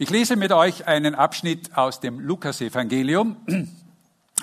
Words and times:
Ich 0.00 0.10
lese 0.10 0.36
mit 0.36 0.52
euch 0.52 0.86
einen 0.86 1.16
Abschnitt 1.16 1.76
aus 1.76 1.98
dem 1.98 2.20
Lukasevangelium, 2.20 3.36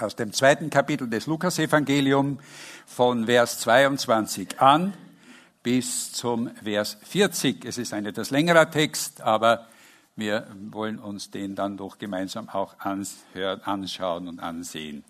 aus 0.02 0.18
dem 0.18 0.34
zweiten 0.34 0.70
Kapitel 0.70 1.10
des 1.10 1.28
Lukasevangeliums 1.28 2.42
von 2.86 3.26
Vers 3.28 3.60
22 3.60 4.60
an 4.60 4.94
bis 5.64 6.12
zum 6.12 6.54
Vers 6.62 6.98
40. 7.04 7.64
Es 7.64 7.78
ist 7.78 7.94
ein 7.94 8.06
etwas 8.06 8.32
längerer 8.32 8.70
Text, 8.70 9.22
aber 9.22 9.68
wir 10.18 10.46
wollen 10.72 11.00
uns 11.00 11.32
den 11.32 11.56
dann 11.56 11.78
doch 11.78 12.00
gemeinsam 12.00 12.50
auch 12.50 12.78
anhören, 12.80 13.62
anschauen 13.62 14.28
und 14.28 14.42
ansehen. 14.42 15.06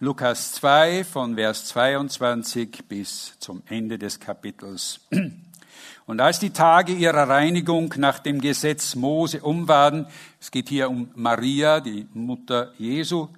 Lukas 0.00 0.50
2 0.54 1.04
von 1.04 1.36
Vers 1.36 1.66
22 1.66 2.88
bis 2.88 3.38
zum 3.38 3.62
Ende 3.68 4.00
des 4.00 4.18
Kapitels. 4.18 4.98
Und 6.10 6.20
als 6.20 6.40
die 6.40 6.50
Tage 6.50 6.92
ihrer 6.92 7.28
Reinigung 7.28 7.94
nach 7.96 8.18
dem 8.18 8.40
Gesetz 8.40 8.96
Mose 8.96 9.42
um 9.42 9.68
waren, 9.68 10.08
es 10.40 10.50
geht 10.50 10.68
hier 10.68 10.90
um 10.90 11.08
Maria, 11.14 11.78
die 11.78 12.04
Mutter 12.14 12.72
Jesu, 12.78 13.28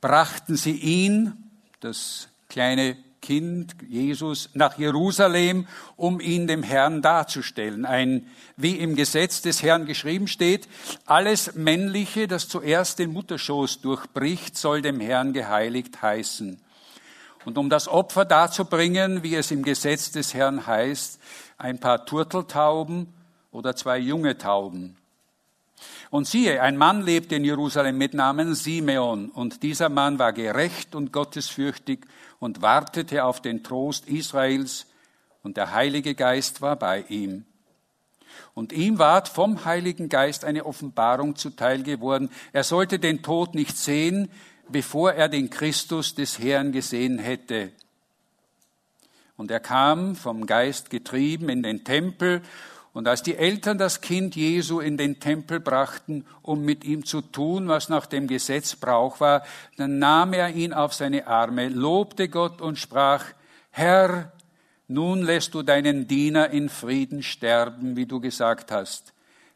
brachten 0.00 0.56
sie 0.56 0.76
ihn, 0.76 1.34
das 1.80 2.28
kleine 2.48 2.96
Kind 3.20 3.76
Jesus, 3.86 4.48
nach 4.54 4.78
Jerusalem, 4.78 5.66
um 5.96 6.20
ihn 6.20 6.46
dem 6.46 6.62
Herrn 6.62 7.02
darzustellen. 7.02 7.84
Ein, 7.84 8.26
wie 8.56 8.78
im 8.78 8.96
Gesetz 8.96 9.42
des 9.42 9.62
Herrn 9.62 9.84
geschrieben 9.84 10.26
steht, 10.26 10.68
alles 11.04 11.54
Männliche, 11.54 12.28
das 12.28 12.48
zuerst 12.48 12.98
den 12.98 13.12
Mutterschoß 13.12 13.82
durchbricht, 13.82 14.56
soll 14.56 14.80
dem 14.80 15.00
Herrn 15.00 15.34
geheiligt 15.34 16.00
heißen. 16.00 16.58
Und 17.44 17.58
um 17.58 17.68
das 17.68 17.88
Opfer 17.88 18.24
darzubringen, 18.24 19.22
wie 19.22 19.34
es 19.34 19.50
im 19.50 19.64
Gesetz 19.64 20.12
des 20.12 20.32
Herrn 20.32 20.66
heißt, 20.66 21.18
ein 21.62 21.78
paar 21.78 22.04
Turteltauben 22.04 23.14
oder 23.52 23.76
zwei 23.76 23.98
junge 23.98 24.36
Tauben. 24.36 24.96
Und 26.10 26.26
siehe, 26.26 26.60
ein 26.60 26.76
Mann 26.76 27.02
lebte 27.02 27.36
in 27.36 27.44
Jerusalem 27.44 27.98
mit 27.98 28.14
Namen 28.14 28.54
Simeon, 28.54 29.30
und 29.30 29.62
dieser 29.62 29.88
Mann 29.88 30.18
war 30.18 30.32
gerecht 30.32 30.94
und 30.94 31.12
gottesfürchtig 31.12 32.00
und 32.38 32.62
wartete 32.62 33.24
auf 33.24 33.40
den 33.40 33.62
Trost 33.62 34.06
Israels, 34.06 34.86
und 35.42 35.56
der 35.56 35.72
Heilige 35.72 36.14
Geist 36.14 36.60
war 36.62 36.76
bei 36.76 37.04
ihm. 37.08 37.44
Und 38.54 38.72
ihm 38.72 38.98
ward 38.98 39.28
vom 39.28 39.64
Heiligen 39.64 40.08
Geist 40.08 40.44
eine 40.44 40.66
Offenbarung 40.66 41.36
zuteil 41.36 41.82
geworden. 41.82 42.30
Er 42.52 42.64
sollte 42.64 42.98
den 42.98 43.22
Tod 43.22 43.54
nicht 43.54 43.76
sehen, 43.76 44.30
bevor 44.68 45.12
er 45.12 45.28
den 45.28 45.50
Christus 45.50 46.14
des 46.14 46.38
Herrn 46.38 46.72
gesehen 46.72 47.18
hätte. 47.18 47.72
Und 49.42 49.50
er 49.50 49.58
kam 49.58 50.14
vom 50.14 50.46
Geist 50.46 50.88
getrieben 50.88 51.48
in 51.48 51.64
den 51.64 51.82
Tempel, 51.82 52.42
und 52.92 53.08
als 53.08 53.24
die 53.24 53.34
Eltern 53.36 53.76
das 53.76 54.00
Kind 54.00 54.36
Jesu 54.36 54.78
in 54.78 54.96
den 54.96 55.18
Tempel 55.18 55.58
brachten, 55.58 56.24
um 56.42 56.64
mit 56.64 56.84
ihm 56.84 57.04
zu 57.04 57.22
tun, 57.22 57.66
was 57.66 57.88
nach 57.88 58.06
dem 58.06 58.28
Gesetz 58.28 58.76
Brauch 58.76 59.18
war, 59.18 59.42
dann 59.76 59.98
nahm 59.98 60.32
er 60.32 60.50
ihn 60.50 60.72
auf 60.72 60.94
seine 60.94 61.26
Arme, 61.26 61.70
lobte 61.70 62.28
Gott 62.28 62.60
und 62.60 62.78
sprach, 62.78 63.24
Herr, 63.72 64.30
nun 64.86 65.22
lässt 65.22 65.54
du 65.54 65.64
deinen 65.64 66.06
Diener 66.06 66.50
in 66.50 66.68
Frieden 66.68 67.24
sterben, 67.24 67.96
wie 67.96 68.06
du 68.06 68.20
gesagt 68.20 68.70
hast, 68.70 69.12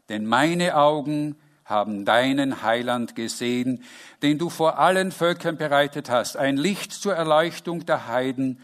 denn 0.09 0.27
meine 0.27 0.77
Augen 0.77 1.37
haben 1.65 2.05
deinen 2.05 2.63
Heiland 2.63 3.15
gesehen, 3.15 3.85
den 4.21 4.37
du 4.37 4.51
vor 4.51 4.81
allen 4.81 5.13
Völkern 5.13 5.57
bereitet 5.57 6.11
hast, 6.11 6.37
ein 6.37 6.57
Licht 6.57 6.93
zur 6.93 7.15
Erleuchtung 7.15 7.87
der 7.87 8.09
Heiden 8.09 8.59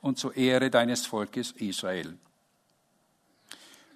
und 0.00 0.18
zur 0.18 0.36
Ehre 0.36 0.70
deines 0.70 1.06
Volkes 1.06 1.52
Israel. 1.52 2.16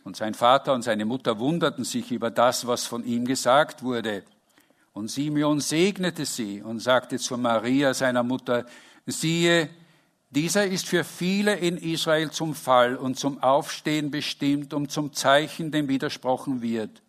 Und 0.04 0.16
sein 0.16 0.34
Vater 0.34 0.74
und 0.74 0.82
seine 0.82 1.04
Mutter 1.04 1.38
wunderten 1.38 1.84
sich 1.84 2.10
über 2.10 2.30
das, 2.30 2.66
was 2.66 2.86
von 2.86 3.04
ihm 3.04 3.24
gesagt 3.24 3.82
wurde. 3.82 4.24
Und 4.92 5.08
Simeon 5.08 5.60
segnete 5.60 6.26
sie 6.26 6.60
und 6.60 6.80
sagte 6.80 7.18
zu 7.18 7.38
Maria, 7.38 7.94
seiner 7.94 8.22
Mutter, 8.22 8.66
siehe, 9.06 9.70
dieser 10.30 10.66
ist 10.66 10.86
für 10.86 11.04
viele 11.04 11.54
in 11.56 11.76
Israel 11.76 12.30
zum 12.30 12.54
Fall 12.54 12.96
und 12.96 13.18
zum 13.18 13.42
Aufstehen 13.42 14.10
bestimmt, 14.10 14.74
um 14.74 14.88
zum 14.88 15.12
Zeichen, 15.12 15.70
dem 15.70 15.88
widersprochen 15.88 16.62
wird. 16.62 17.02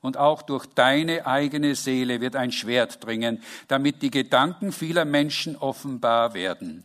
Und 0.00 0.16
auch 0.16 0.42
durch 0.42 0.66
deine 0.66 1.26
eigene 1.26 1.76
Seele 1.76 2.20
wird 2.20 2.34
ein 2.34 2.50
Schwert 2.50 3.04
dringen, 3.04 3.40
damit 3.68 4.02
die 4.02 4.10
Gedanken 4.10 4.72
vieler 4.72 5.04
Menschen 5.04 5.56
offenbar 5.56 6.34
werden. 6.34 6.82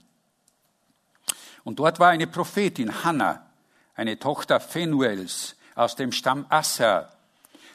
Und 1.68 1.80
dort 1.80 2.00
war 2.00 2.12
eine 2.12 2.28
Prophetin, 2.28 3.04
Hannah, 3.04 3.46
eine 3.94 4.18
Tochter 4.18 4.62
Phanuels 4.62 5.58
aus 5.76 5.98
dem 5.98 6.14
Stamm 6.14 6.46
Asser. 6.48 7.12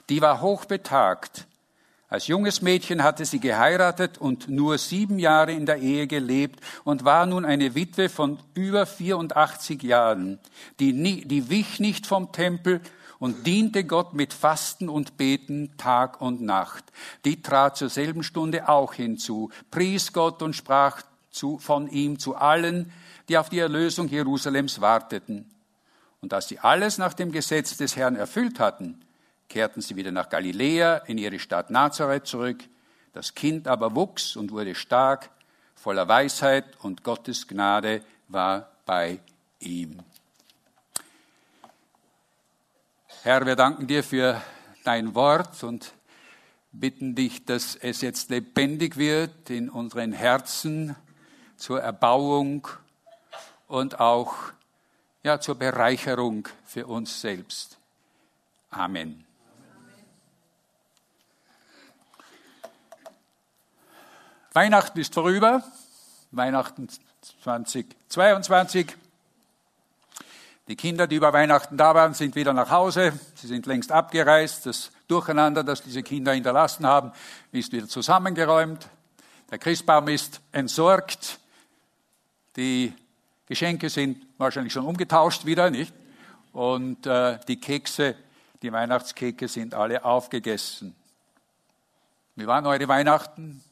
Die 0.09 0.23
war 0.23 0.41
hochbetagt. 0.41 1.47
Als 2.09 2.27
junges 2.27 2.63
Mädchen 2.63 3.03
hatte 3.03 3.27
sie 3.27 3.39
geheiratet 3.39 4.17
und 4.17 4.49
nur 4.49 4.79
sieben 4.79 5.19
Jahre 5.19 5.53
in 5.53 5.67
der 5.67 5.77
Ehe 5.77 6.07
gelebt 6.07 6.59
und 6.85 7.05
war 7.05 7.27
nun 7.27 7.45
eine 7.45 7.75
Witwe 7.75 8.09
von 8.09 8.39
über 8.55 8.87
84 8.87 9.83
Jahren. 9.83 10.39
Die, 10.81 10.95
nie, 10.95 11.27
die 11.27 11.51
wich 11.51 11.79
nicht 11.79 12.07
vom 12.07 12.33
Tempel 12.33 12.81
und 13.19 13.47
diente 13.47 13.85
Gott 13.85 14.15
mit 14.15 14.33
Fasten 14.33 14.89
und 14.89 15.19
Beten 15.19 15.77
Tag 15.77 16.19
und 16.23 16.41
Nacht. 16.41 16.85
Die 17.27 17.43
trat 17.43 17.77
zur 17.77 17.91
selben 17.91 18.23
Stunde 18.23 18.71
auch 18.71 18.95
hinzu, 18.95 19.51
pries 19.71 20.15
Gott 20.15 20.41
und 20.41 20.57
sprach 20.57 21.03
zu, 21.31 21.59
von 21.59 21.91
ihm 21.91 22.19
zu 22.19 22.37
allen, 22.37 22.91
die 23.28 23.38
auf 23.38 23.49
die 23.49 23.59
Erlösung 23.59 24.09
Jerusalems 24.09 24.81
warteten. 24.81 25.50
Und 26.21 26.33
als 26.33 26.49
sie 26.49 26.59
alles 26.59 26.99
nach 26.99 27.15
dem 27.15 27.33
Gesetz 27.33 27.77
des 27.77 27.97
Herrn 27.97 28.16
erfüllt 28.16 28.60
hatten, 28.60 29.05
kehrten 29.49 29.81
sie 29.81 29.97
wieder 29.97 30.12
nach 30.12 30.28
Galiläa 30.28 30.99
in 31.06 31.19
ihre 31.19 31.38
Stadt 31.38 31.71
Nazareth 31.71 32.27
zurück. 32.27 32.65
Das 33.12 33.34
Kind 33.34 33.69
aber 33.69 33.94
wuchs 33.94 34.37
und 34.37 34.50
wurde 34.50 34.75
stark, 34.75 35.31
voller 35.75 36.09
Weisheit 36.09 36.65
und 36.82 37.03
Gottes 37.05 37.49
Gnade 37.49 38.03
war 38.28 38.71
bei 38.87 39.21
ihm. 39.61 40.00
Herr, 43.22 43.44
wir 43.47 43.56
danken 43.56 43.87
dir 43.87 44.03
für 44.03 44.41
dein 44.84 45.15
Wort 45.15 45.62
und 45.62 45.93
bitten 46.72 47.15
dich, 47.15 47.44
dass 47.44 47.77
es 47.77 48.00
jetzt 48.00 48.31
lebendig 48.31 48.97
wird 48.97 49.50
in 49.50 49.69
unseren 49.69 50.12
Herzen 50.12 50.97
zur 51.56 51.81
Erbauung 51.81 52.66
und 53.72 54.00
auch 54.00 54.34
ja, 55.22 55.41
zur 55.41 55.55
Bereicherung 55.55 56.47
für 56.66 56.87
uns 56.87 57.22
selbst. 57.22 57.78
Amen. 58.69 59.25
Weihnachten 64.53 65.00
ist 65.00 65.15
vorüber, 65.15 65.65
Weihnachten 66.32 66.87
2022. 67.43 68.94
Die 70.69 70.77
Kinder, 70.77 71.06
die 71.06 71.16
über 71.16 71.32
Weihnachten 71.32 71.78
da 71.78 71.94
waren, 71.94 72.12
sind 72.12 72.34
wieder 72.34 72.53
nach 72.53 72.69
Hause. 72.69 73.19
Sie 73.37 73.47
sind 73.47 73.65
längst 73.65 73.91
abgereist. 73.91 74.66
Das 74.66 74.91
Durcheinander, 75.09 75.65
das 75.65 75.82
diese 75.82 76.03
Kinder 76.03 76.34
hinterlassen 76.34 76.87
haben, 76.87 77.12
ist 77.53 77.72
wieder 77.72 77.88
zusammengeräumt. 77.88 78.87
Der 79.50 79.59
Christbaum 79.59 80.09
ist 80.09 80.43
entsorgt. 80.53 81.38
Die 82.56 82.93
Geschenke 83.53 83.91
sind 83.91 84.27
wahrscheinlich 84.39 84.73
schon 84.73 84.87
umgetauscht 84.87 85.45
wieder, 85.45 85.69
nicht? 85.69 85.93
Und 86.55 87.07
äh, 87.07 87.39
die 87.47 87.61
Kekse, 87.61 88.17
die 88.63 88.73
Weihnachtskekse 88.73 89.47
sind 89.47 89.75
alle 89.75 90.07
aufgegessen. 90.07 90.97
Wie 92.35 92.47
waren 92.47 92.65
eure 92.65 92.89
Weihnachten? 92.89 93.62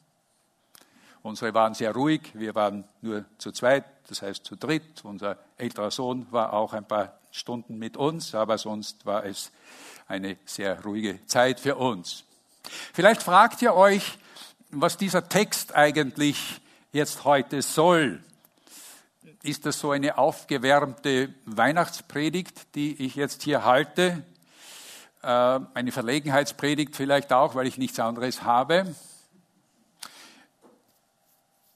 Unsere 1.23 1.55
waren 1.55 1.73
sehr 1.73 1.93
ruhig. 1.95 2.21
Wir 2.35 2.53
waren 2.53 2.83
nur 3.01 3.25
zu 3.39 3.51
zweit, 3.51 3.85
das 4.07 4.21
heißt 4.21 4.45
zu 4.45 4.55
dritt. 4.55 5.03
Unser 5.03 5.39
älterer 5.57 5.89
Sohn 5.89 6.27
war 6.29 6.53
auch 6.53 6.73
ein 6.73 6.87
paar 6.87 7.17
Stunden 7.31 7.79
mit 7.79 7.97
uns, 7.97 8.35
aber 8.35 8.59
sonst 8.59 9.03
war 9.07 9.25
es 9.25 9.51
eine 10.07 10.37
sehr 10.45 10.79
ruhige 10.83 11.25
Zeit 11.25 11.59
für 11.59 11.75
uns. 11.75 12.23
Vielleicht 12.93 13.23
fragt 13.23 13.63
ihr 13.63 13.73
euch, 13.73 14.19
was 14.69 14.97
dieser 14.97 15.27
Text 15.27 15.73
eigentlich 15.73 16.61
jetzt 16.91 17.25
heute 17.25 17.63
soll 17.63 18.23
ist 19.43 19.65
das 19.65 19.79
so 19.79 19.91
eine 19.91 20.17
aufgewärmte 20.17 21.33
Weihnachtspredigt, 21.45 22.75
die 22.75 23.03
ich 23.03 23.15
jetzt 23.15 23.43
hier 23.43 23.65
halte. 23.65 24.23
Äh, 25.23 25.27
eine 25.27 25.91
Verlegenheitspredigt 25.91 26.95
vielleicht 26.95 27.33
auch, 27.33 27.55
weil 27.55 27.67
ich 27.67 27.77
nichts 27.77 27.99
anderes 27.99 28.43
habe. 28.43 28.95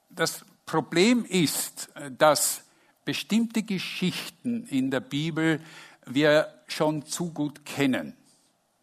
Das 0.10 0.46
Problem 0.66 1.26
ist, 1.26 1.90
dass 2.18 2.64
bestimmte 3.04 3.64
Geschichten 3.64 4.66
in 4.68 4.90
der 4.90 5.00
Bibel 5.00 5.62
wir 6.06 6.54
schon 6.68 7.06
zu 7.06 7.32
gut 7.32 7.66
kennen. 7.66 8.16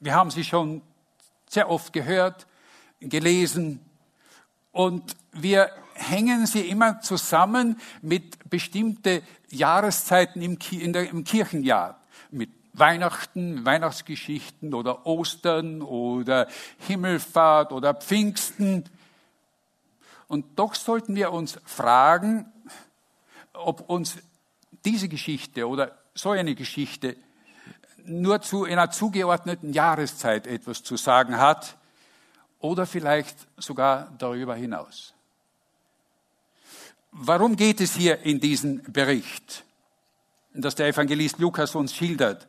Wir 0.00 0.14
haben 0.14 0.30
sie 0.30 0.44
schon 0.44 0.82
sehr 1.48 1.68
oft 1.68 1.92
gehört, 1.92 2.46
gelesen 3.00 3.80
und 4.70 5.16
wir 5.32 5.70
hängen 6.10 6.46
sie 6.46 6.68
immer 6.68 7.00
zusammen 7.00 7.80
mit 8.00 8.48
bestimmten 8.50 9.22
Jahreszeiten 9.48 10.42
im, 10.42 10.58
der, 10.92 11.10
im 11.10 11.24
Kirchenjahr. 11.24 12.00
Mit 12.30 12.50
Weihnachten, 12.74 13.64
Weihnachtsgeschichten 13.64 14.72
oder 14.72 15.06
Ostern 15.06 15.82
oder 15.82 16.48
Himmelfahrt 16.78 17.72
oder 17.72 17.94
Pfingsten. 17.94 18.84
Und 20.26 20.58
doch 20.58 20.74
sollten 20.74 21.14
wir 21.14 21.32
uns 21.32 21.60
fragen, 21.66 22.50
ob 23.52 23.88
uns 23.90 24.16
diese 24.84 25.08
Geschichte 25.08 25.68
oder 25.68 25.98
so 26.14 26.30
eine 26.30 26.54
Geschichte 26.54 27.16
nur 28.04 28.40
zu 28.40 28.64
einer 28.64 28.90
zugeordneten 28.90 29.72
Jahreszeit 29.72 30.46
etwas 30.46 30.82
zu 30.82 30.96
sagen 30.96 31.38
hat 31.38 31.76
oder 32.58 32.86
vielleicht 32.86 33.36
sogar 33.56 34.12
darüber 34.18 34.54
hinaus. 34.54 35.14
Warum 37.14 37.56
geht 37.56 37.82
es 37.82 37.94
hier 37.94 38.22
in 38.22 38.40
diesem 38.40 38.82
Bericht, 38.90 39.64
das 40.54 40.74
der 40.74 40.88
Evangelist 40.88 41.38
Lukas 41.38 41.74
uns 41.74 41.94
schildert? 41.94 42.48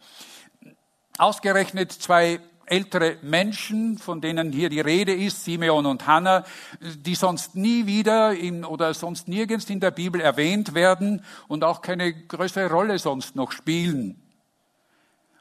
Ausgerechnet 1.18 1.92
zwei 1.92 2.40
ältere 2.66 3.18
Menschen, 3.24 3.98
von 3.98 4.22
denen 4.22 4.54
hier 4.54 4.70
die 4.70 4.80
Rede 4.80 5.14
ist, 5.14 5.44
Simeon 5.44 5.86
und 5.86 6.08
Hannah, 6.08 6.46
die 6.80 7.16
sonst 7.16 7.56
nie 7.56 7.86
wieder 7.88 8.34
in, 8.34 8.64
oder 8.64 8.94
sonst 8.94 9.28
nirgends 9.28 9.70
in 9.70 9.82
der 9.82 9.92
Bibel 9.92 10.22
erwähnt 10.22 10.74
werden 10.74 11.26
und 11.50 11.66
auch 11.66 11.82
keine 11.82 12.14
größere 12.14 12.70
Rolle 12.70 13.00
sonst 13.00 13.36
noch 13.36 13.52
spielen. 13.52 14.22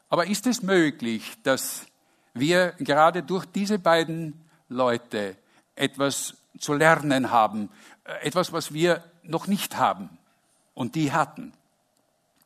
Aber 0.09 0.27
ist 0.27 0.47
es 0.47 0.61
möglich, 0.61 1.31
dass 1.43 1.85
wir 2.33 2.73
gerade 2.77 3.23
durch 3.23 3.45
diese 3.45 3.79
beiden 3.79 4.41
Leute 4.67 5.37
etwas 5.75 6.35
zu 6.59 6.73
lernen 6.73 7.31
haben, 7.31 7.69
etwas, 8.21 8.51
was 8.51 8.73
wir 8.73 9.01
noch 9.23 9.47
nicht 9.47 9.77
haben 9.77 10.09
und 10.73 10.95
die 10.95 11.11
hatten? 11.11 11.53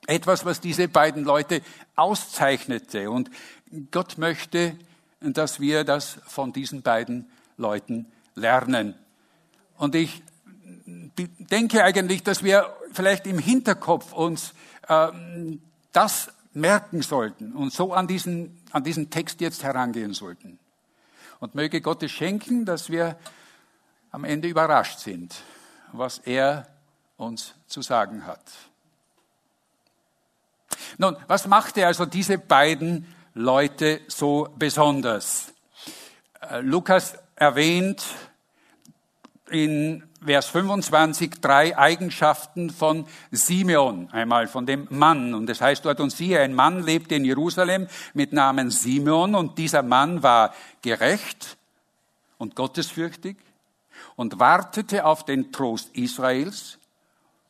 Etwas, 0.05 0.45
was 0.45 0.61
diese 0.61 0.87
beiden 0.87 1.23
Leute 1.23 1.61
auszeichnete. 1.95 3.11
Und 3.11 3.29
Gott 3.91 4.17
möchte, 4.17 4.77
dass 5.19 5.59
wir 5.59 5.83
das 5.83 6.19
von 6.27 6.53
diesen 6.53 6.81
beiden 6.81 7.29
Leuten 7.57 8.05
lernen. 8.35 8.95
Und 9.77 9.95
ich 9.95 10.23
denke 10.85 11.83
eigentlich, 11.83 12.23
dass 12.23 12.43
wir 12.43 12.73
vielleicht 12.93 13.27
im 13.27 13.39
Hinterkopf 13.39 14.13
uns 14.13 14.53
äh, 14.87 15.09
das 15.91 16.31
merken 16.53 17.01
sollten 17.01 17.53
und 17.53 17.71
so 17.71 17.93
an 17.93 18.07
diesen, 18.07 18.61
an 18.71 18.83
diesen 18.83 19.09
Text 19.09 19.41
jetzt 19.41 19.63
herangehen 19.63 20.13
sollten. 20.13 20.59
Und 21.39 21.55
möge 21.55 21.81
Gott 21.81 22.01
es 22.03 22.11
schenken, 22.11 22.65
dass 22.65 22.89
wir 22.89 23.17
am 24.11 24.23
Ende 24.23 24.47
überrascht 24.47 24.99
sind, 24.99 25.35
was 25.91 26.19
er 26.19 26.67
uns 27.17 27.53
zu 27.67 27.81
sagen 27.81 28.25
hat. 28.25 28.41
Nun, 30.97 31.15
was 31.27 31.47
machte 31.47 31.85
also 31.85 32.05
diese 32.05 32.37
beiden 32.37 33.13
Leute 33.33 34.01
so 34.07 34.49
besonders? 34.57 35.53
Äh, 36.41 36.61
Lukas 36.61 37.17
erwähnt 37.35 38.03
in 39.49 40.03
Vers 40.25 40.47
25 40.47 41.39
drei 41.39 41.77
Eigenschaften 41.77 42.69
von 42.69 43.05
Simeon, 43.31 44.09
einmal 44.11 44.47
von 44.47 44.65
dem 44.65 44.87
Mann. 44.89 45.33
Und 45.33 45.47
das 45.47 45.61
heißt 45.61 45.85
dort, 45.85 45.99
und 45.99 46.09
siehe, 46.09 46.41
ein 46.41 46.53
Mann 46.53 46.83
lebte 46.83 47.15
in 47.15 47.23
Jerusalem 47.23 47.87
mit 48.13 48.33
Namen 48.33 48.71
Simeon 48.71 49.35
und 49.35 49.57
dieser 49.57 49.83
Mann 49.83 50.23
war 50.23 50.53
gerecht 50.81 51.57
und 52.37 52.55
gottesfürchtig 52.55 53.37
und 54.15 54.39
wartete 54.39 55.05
auf 55.05 55.25
den 55.25 55.51
Trost 55.51 55.95
Israels 55.95 56.79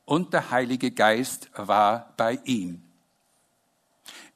und 0.05 0.33
der 0.33 0.51
Heilige 0.51 0.91
Geist 0.91 1.49
war 1.55 2.13
bei 2.17 2.39
ihm. 2.45 2.81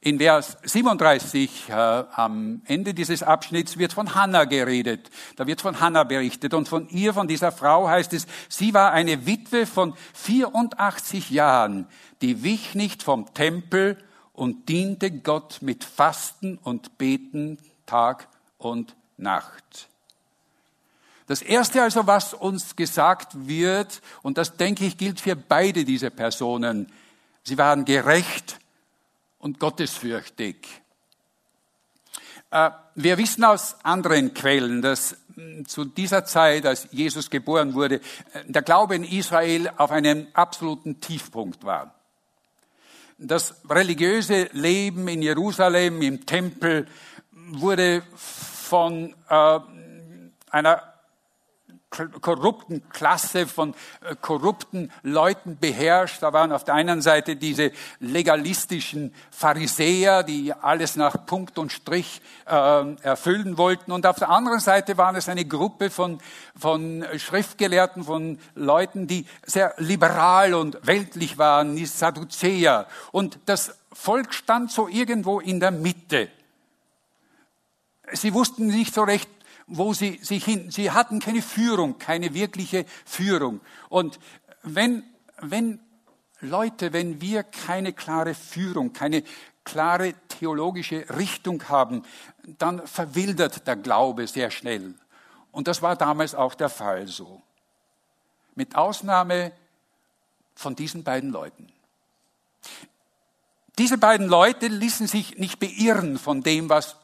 In 0.04 0.18
Vers 0.18 0.56
37 0.64 1.68
äh, 1.68 1.72
am 1.72 2.60
Ende 2.64 2.92
dieses 2.92 3.22
Abschnitts 3.22 3.78
wird 3.78 3.92
von 3.92 4.16
Hannah 4.16 4.46
geredet. 4.46 5.10
Da 5.36 5.46
wird 5.46 5.60
von 5.60 5.78
Hannah 5.78 6.02
berichtet 6.02 6.54
und 6.54 6.68
von 6.68 6.88
ihr, 6.88 7.14
von 7.14 7.28
dieser 7.28 7.52
Frau 7.52 7.88
heißt 7.88 8.12
es, 8.12 8.26
sie 8.48 8.74
war 8.74 8.90
eine 8.90 9.26
Witwe 9.26 9.64
von 9.64 9.94
84 10.14 11.30
Jahren, 11.30 11.86
die 12.20 12.42
wich 12.42 12.74
nicht 12.74 13.04
vom 13.04 13.32
Tempel 13.32 13.96
und 14.32 14.68
diente 14.68 15.10
Gott 15.12 15.58
mit 15.60 15.84
Fasten 15.84 16.58
und 16.58 16.98
Beten 16.98 17.58
Tag 17.86 18.26
und 18.58 18.96
Nacht. 19.16 19.88
Das 21.32 21.40
Erste 21.40 21.80
also, 21.80 22.06
was 22.06 22.34
uns 22.34 22.76
gesagt 22.76 23.48
wird, 23.48 24.02
und 24.20 24.36
das 24.36 24.58
denke 24.58 24.84
ich 24.84 24.98
gilt 24.98 25.18
für 25.18 25.34
beide 25.34 25.82
diese 25.86 26.10
Personen, 26.10 26.92
sie 27.42 27.56
waren 27.56 27.86
gerecht 27.86 28.58
und 29.38 29.58
gottesfürchtig. 29.58 30.68
Äh, 32.50 32.68
wir 32.96 33.16
wissen 33.16 33.44
aus 33.44 33.76
anderen 33.82 34.34
Quellen, 34.34 34.82
dass 34.82 35.16
hm, 35.34 35.66
zu 35.66 35.86
dieser 35.86 36.26
Zeit, 36.26 36.66
als 36.66 36.88
Jesus 36.90 37.30
geboren 37.30 37.72
wurde, 37.72 38.02
äh, 38.34 38.44
der 38.44 38.60
Glaube 38.60 38.94
in 38.94 39.04
Israel 39.04 39.72
auf 39.78 39.90
einem 39.90 40.26
absoluten 40.34 41.00
Tiefpunkt 41.00 41.64
war. 41.64 41.94
Das 43.16 43.54
religiöse 43.70 44.50
Leben 44.52 45.08
in 45.08 45.22
Jerusalem, 45.22 46.02
im 46.02 46.26
Tempel, 46.26 46.86
wurde 47.30 48.02
von 48.12 49.14
äh, 49.30 49.60
einer 50.50 50.91
korrupten 52.20 52.88
Klasse 52.88 53.46
von 53.46 53.74
äh, 54.00 54.16
korrupten 54.20 54.90
Leuten 55.02 55.58
beherrscht. 55.58 56.22
Da 56.22 56.32
waren 56.32 56.52
auf 56.52 56.64
der 56.64 56.74
einen 56.74 57.02
Seite 57.02 57.36
diese 57.36 57.72
legalistischen 58.00 59.14
Pharisäer, 59.30 60.22
die 60.22 60.52
alles 60.52 60.96
nach 60.96 61.26
Punkt 61.26 61.58
und 61.58 61.70
Strich 61.70 62.22
äh, 62.46 62.94
erfüllen 63.02 63.58
wollten. 63.58 63.92
Und 63.92 64.06
auf 64.06 64.18
der 64.18 64.30
anderen 64.30 64.60
Seite 64.60 64.96
waren 64.96 65.16
es 65.16 65.28
eine 65.28 65.44
Gruppe 65.44 65.90
von, 65.90 66.18
von 66.56 67.04
Schriftgelehrten, 67.16 68.04
von 68.04 68.38
Leuten, 68.54 69.06
die 69.06 69.26
sehr 69.44 69.74
liberal 69.76 70.54
und 70.54 70.78
weltlich 70.86 71.38
waren, 71.38 71.76
die 71.76 71.86
Sadduzäer. 71.86 72.86
Und 73.12 73.38
das 73.46 73.78
Volk 73.92 74.32
stand 74.32 74.70
so 74.70 74.88
irgendwo 74.88 75.40
in 75.40 75.60
der 75.60 75.70
Mitte. 75.70 76.28
Sie 78.12 78.34
wussten 78.34 78.66
nicht 78.66 78.94
so 78.94 79.02
recht, 79.02 79.28
wo 79.76 79.94
sie 79.94 80.18
sich 80.22 80.44
hin, 80.44 80.70
sie 80.70 80.90
hatten 80.90 81.20
keine 81.20 81.42
Führung, 81.42 81.98
keine 81.98 82.34
wirkliche 82.34 82.84
Führung. 83.04 83.60
Und 83.88 84.18
wenn, 84.62 85.04
wenn 85.40 85.80
Leute, 86.40 86.92
wenn 86.92 87.20
wir 87.20 87.42
keine 87.42 87.92
klare 87.92 88.34
Führung, 88.34 88.92
keine 88.92 89.22
klare 89.64 90.14
theologische 90.28 91.06
Richtung 91.16 91.68
haben, 91.68 92.02
dann 92.44 92.86
verwildert 92.86 93.66
der 93.66 93.76
Glaube 93.76 94.26
sehr 94.26 94.50
schnell. 94.50 94.94
Und 95.52 95.68
das 95.68 95.82
war 95.82 95.96
damals 95.96 96.34
auch 96.34 96.54
der 96.54 96.68
Fall 96.68 97.06
so. 97.06 97.42
Mit 98.54 98.74
Ausnahme 98.76 99.52
von 100.54 100.74
diesen 100.74 101.04
beiden 101.04 101.30
Leuten. 101.30 101.72
Diese 103.78 103.96
beiden 103.96 104.28
Leute 104.28 104.66
ließen 104.66 105.06
sich 105.06 105.38
nicht 105.38 105.58
beirren 105.58 106.18
von 106.18 106.42
dem, 106.42 106.68
was 106.68 106.96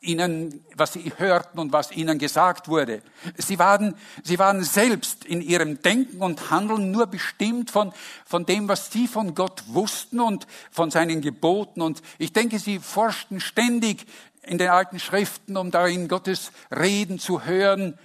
ihnen, 0.00 0.64
was 0.76 0.92
sie 0.92 1.12
hörten 1.16 1.58
und 1.58 1.72
was 1.72 1.90
ihnen 1.90 2.18
gesagt 2.18 2.68
wurde. 2.68 3.02
Sie 3.36 3.58
waren, 3.58 3.94
sie 4.22 4.38
waren 4.38 4.62
selbst 4.62 5.24
in 5.24 5.40
ihrem 5.40 5.82
Denken 5.82 6.22
und 6.22 6.50
Handeln 6.50 6.92
nur 6.92 7.06
bestimmt 7.06 7.70
von, 7.70 7.92
von 8.24 8.46
dem, 8.46 8.68
was 8.68 8.92
sie 8.92 9.08
von 9.08 9.34
Gott 9.34 9.64
wussten 9.66 10.20
und 10.20 10.46
von 10.70 10.90
seinen 10.90 11.20
Geboten. 11.20 11.82
Und 11.82 12.02
ich 12.18 12.32
denke, 12.32 12.58
sie 12.58 12.78
forschten 12.78 13.40
ständig 13.40 14.06
in 14.42 14.58
den 14.58 14.70
alten 14.70 15.00
Schriften, 15.00 15.56
um 15.56 15.70
darin 15.70 16.06
Gottes 16.06 16.52
Reden 16.70 17.18
zu 17.18 17.44
hören. 17.44 17.98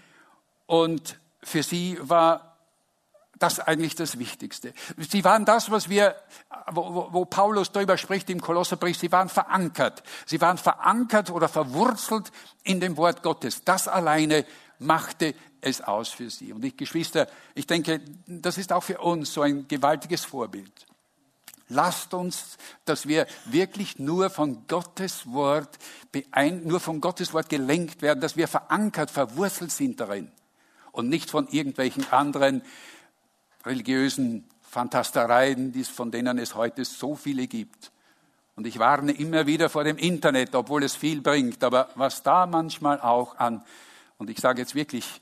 Und 0.65 1.19
für 1.43 1.61
sie 1.61 1.97
war 2.01 2.52
das 3.43 3.57
ist 3.57 3.67
eigentlich 3.67 3.93
das 3.95 4.17
Wichtigste. 4.19 4.73
Sie 4.97 5.25
waren 5.25 5.43
das, 5.43 5.69
was 5.69 5.89
wir, 5.89 6.15
wo, 6.71 7.09
wo 7.11 7.25
Paulus 7.25 7.73
darüber 7.73 7.97
spricht 7.97 8.29
im 8.29 8.39
Kolosserbrief, 8.39 8.97
sie 8.97 9.11
waren 9.11 9.27
verankert. 9.27 10.01
Sie 10.25 10.39
waren 10.39 10.57
verankert 10.57 11.29
oder 11.29 11.49
verwurzelt 11.49 12.31
in 12.63 12.79
dem 12.79 12.95
Wort 12.95 13.21
Gottes. 13.21 13.65
Das 13.65 13.89
alleine 13.89 14.45
machte 14.79 15.35
es 15.59 15.81
aus 15.81 16.07
für 16.07 16.29
sie. 16.29 16.53
Und 16.53 16.63
ich, 16.63 16.77
Geschwister, 16.77 17.27
ich 17.53 17.67
denke, 17.67 17.99
das 18.27 18.57
ist 18.57 18.71
auch 18.71 18.83
für 18.83 18.99
uns 18.99 19.33
so 19.33 19.41
ein 19.41 19.67
gewaltiges 19.67 20.23
Vorbild. 20.23 20.85
Lasst 21.67 22.13
uns, 22.13 22.57
dass 22.85 23.09
wir 23.09 23.27
wirklich 23.43 23.99
nur 23.99 24.29
von 24.29 24.67
Gottes 24.67 25.29
Wort, 25.33 25.77
nur 26.63 26.79
von 26.79 27.01
Gottes 27.01 27.33
Wort 27.33 27.49
gelenkt 27.49 28.01
werden, 28.01 28.21
dass 28.21 28.37
wir 28.37 28.47
verankert, 28.47 29.11
verwurzelt 29.11 29.73
sind 29.73 29.99
darin 29.99 30.31
und 30.93 31.09
nicht 31.09 31.29
von 31.29 31.49
irgendwelchen 31.49 32.09
anderen 32.13 32.61
religiösen 33.65 34.49
Fantastereien, 34.61 35.73
von 35.85 36.11
denen 36.11 36.39
es 36.39 36.55
heute 36.55 36.83
so 36.85 37.15
viele 37.15 37.47
gibt. 37.47 37.91
Und 38.55 38.67
ich 38.67 38.79
warne 38.79 39.11
immer 39.11 39.47
wieder 39.47 39.69
vor 39.69 39.83
dem 39.83 39.97
Internet, 39.97 40.53
obwohl 40.55 40.83
es 40.83 40.95
viel 40.95 41.21
bringt. 41.21 41.63
Aber 41.63 41.89
was 41.95 42.23
da 42.23 42.45
manchmal 42.45 42.99
auch 43.01 43.37
an, 43.37 43.63
und 44.17 44.29
ich 44.29 44.39
sage 44.39 44.61
jetzt 44.61 44.75
wirklich, 44.75 45.21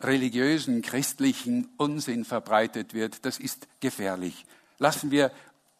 religiösen, 0.00 0.82
christlichen 0.82 1.68
Unsinn 1.76 2.24
verbreitet 2.24 2.94
wird, 2.94 3.24
das 3.24 3.38
ist 3.38 3.66
gefährlich. 3.80 4.46
Lassen 4.78 5.10
wir, 5.10 5.32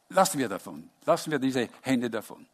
lassen 0.09 0.39
wir 0.39 0.49
davon. 0.49 0.91
Lassen 1.05 1.31
wir 1.31 1.39
diese 1.39 1.69
Hände 1.83 2.11
davon. 2.11 2.47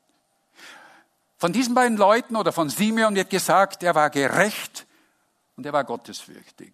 Von 1.38 1.52
diesen 1.52 1.74
beiden 1.74 1.96
Leuten 1.96 2.36
oder 2.36 2.52
von 2.52 2.68
Simeon 2.68 3.14
wird 3.14 3.30
gesagt, 3.30 3.82
er 3.82 3.94
war 3.94 4.10
gerecht 4.10 4.86
und 5.56 5.66
er 5.66 5.72
war 5.72 5.84
gottesfürchtig. 5.84 6.72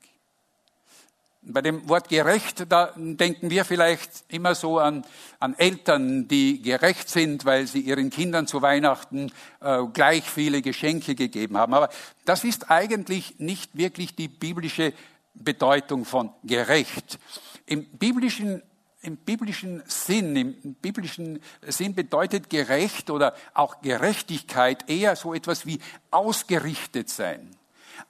Bei 1.42 1.62
dem 1.62 1.88
Wort 1.88 2.10
gerecht, 2.10 2.66
da 2.68 2.92
denken 2.96 3.48
wir 3.48 3.64
vielleicht 3.64 4.24
immer 4.28 4.54
so 4.54 4.78
an, 4.78 5.06
an 5.38 5.54
Eltern, 5.58 6.28
die 6.28 6.60
gerecht 6.60 7.08
sind, 7.08 7.46
weil 7.46 7.66
sie 7.66 7.80
ihren 7.80 8.10
Kindern 8.10 8.46
zu 8.46 8.60
Weihnachten 8.60 9.32
äh, 9.60 9.84
gleich 9.92 10.24
viele 10.24 10.60
Geschenke 10.60 11.14
gegeben 11.14 11.56
haben. 11.56 11.72
Aber 11.72 11.88
das 12.26 12.44
ist 12.44 12.70
eigentlich 12.70 13.38
nicht 13.38 13.74
wirklich 13.74 14.14
die 14.14 14.28
biblische 14.28 14.92
Bedeutung 15.32 16.04
von 16.04 16.30
gerecht. 16.44 17.18
Im 17.64 17.86
biblischen 17.86 18.62
im 19.02 19.16
biblischen 19.16 19.82
Sinn, 19.86 20.36
im 20.36 20.74
biblischen 20.74 21.40
Sinn 21.62 21.94
bedeutet 21.94 22.50
gerecht 22.50 23.08
oder 23.08 23.34
auch 23.54 23.80
Gerechtigkeit 23.80 24.90
eher 24.90 25.16
so 25.16 25.32
etwas 25.32 25.64
wie 25.64 25.78
ausgerichtet 26.10 27.08
sein, 27.08 27.56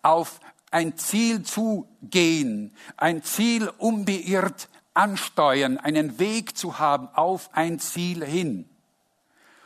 auf 0.02 0.40
ein 0.70 0.96
Ziel 0.96 1.42
zu 1.42 1.88
gehen, 2.02 2.74
ein 2.96 3.22
Ziel 3.22 3.68
unbeirrt 3.78 4.68
ansteuern, 4.94 5.78
einen 5.78 6.18
Weg 6.18 6.56
zu 6.56 6.78
haben 6.78 7.08
auf 7.14 7.50
ein 7.52 7.78
Ziel 7.78 8.24
hin. 8.24 8.68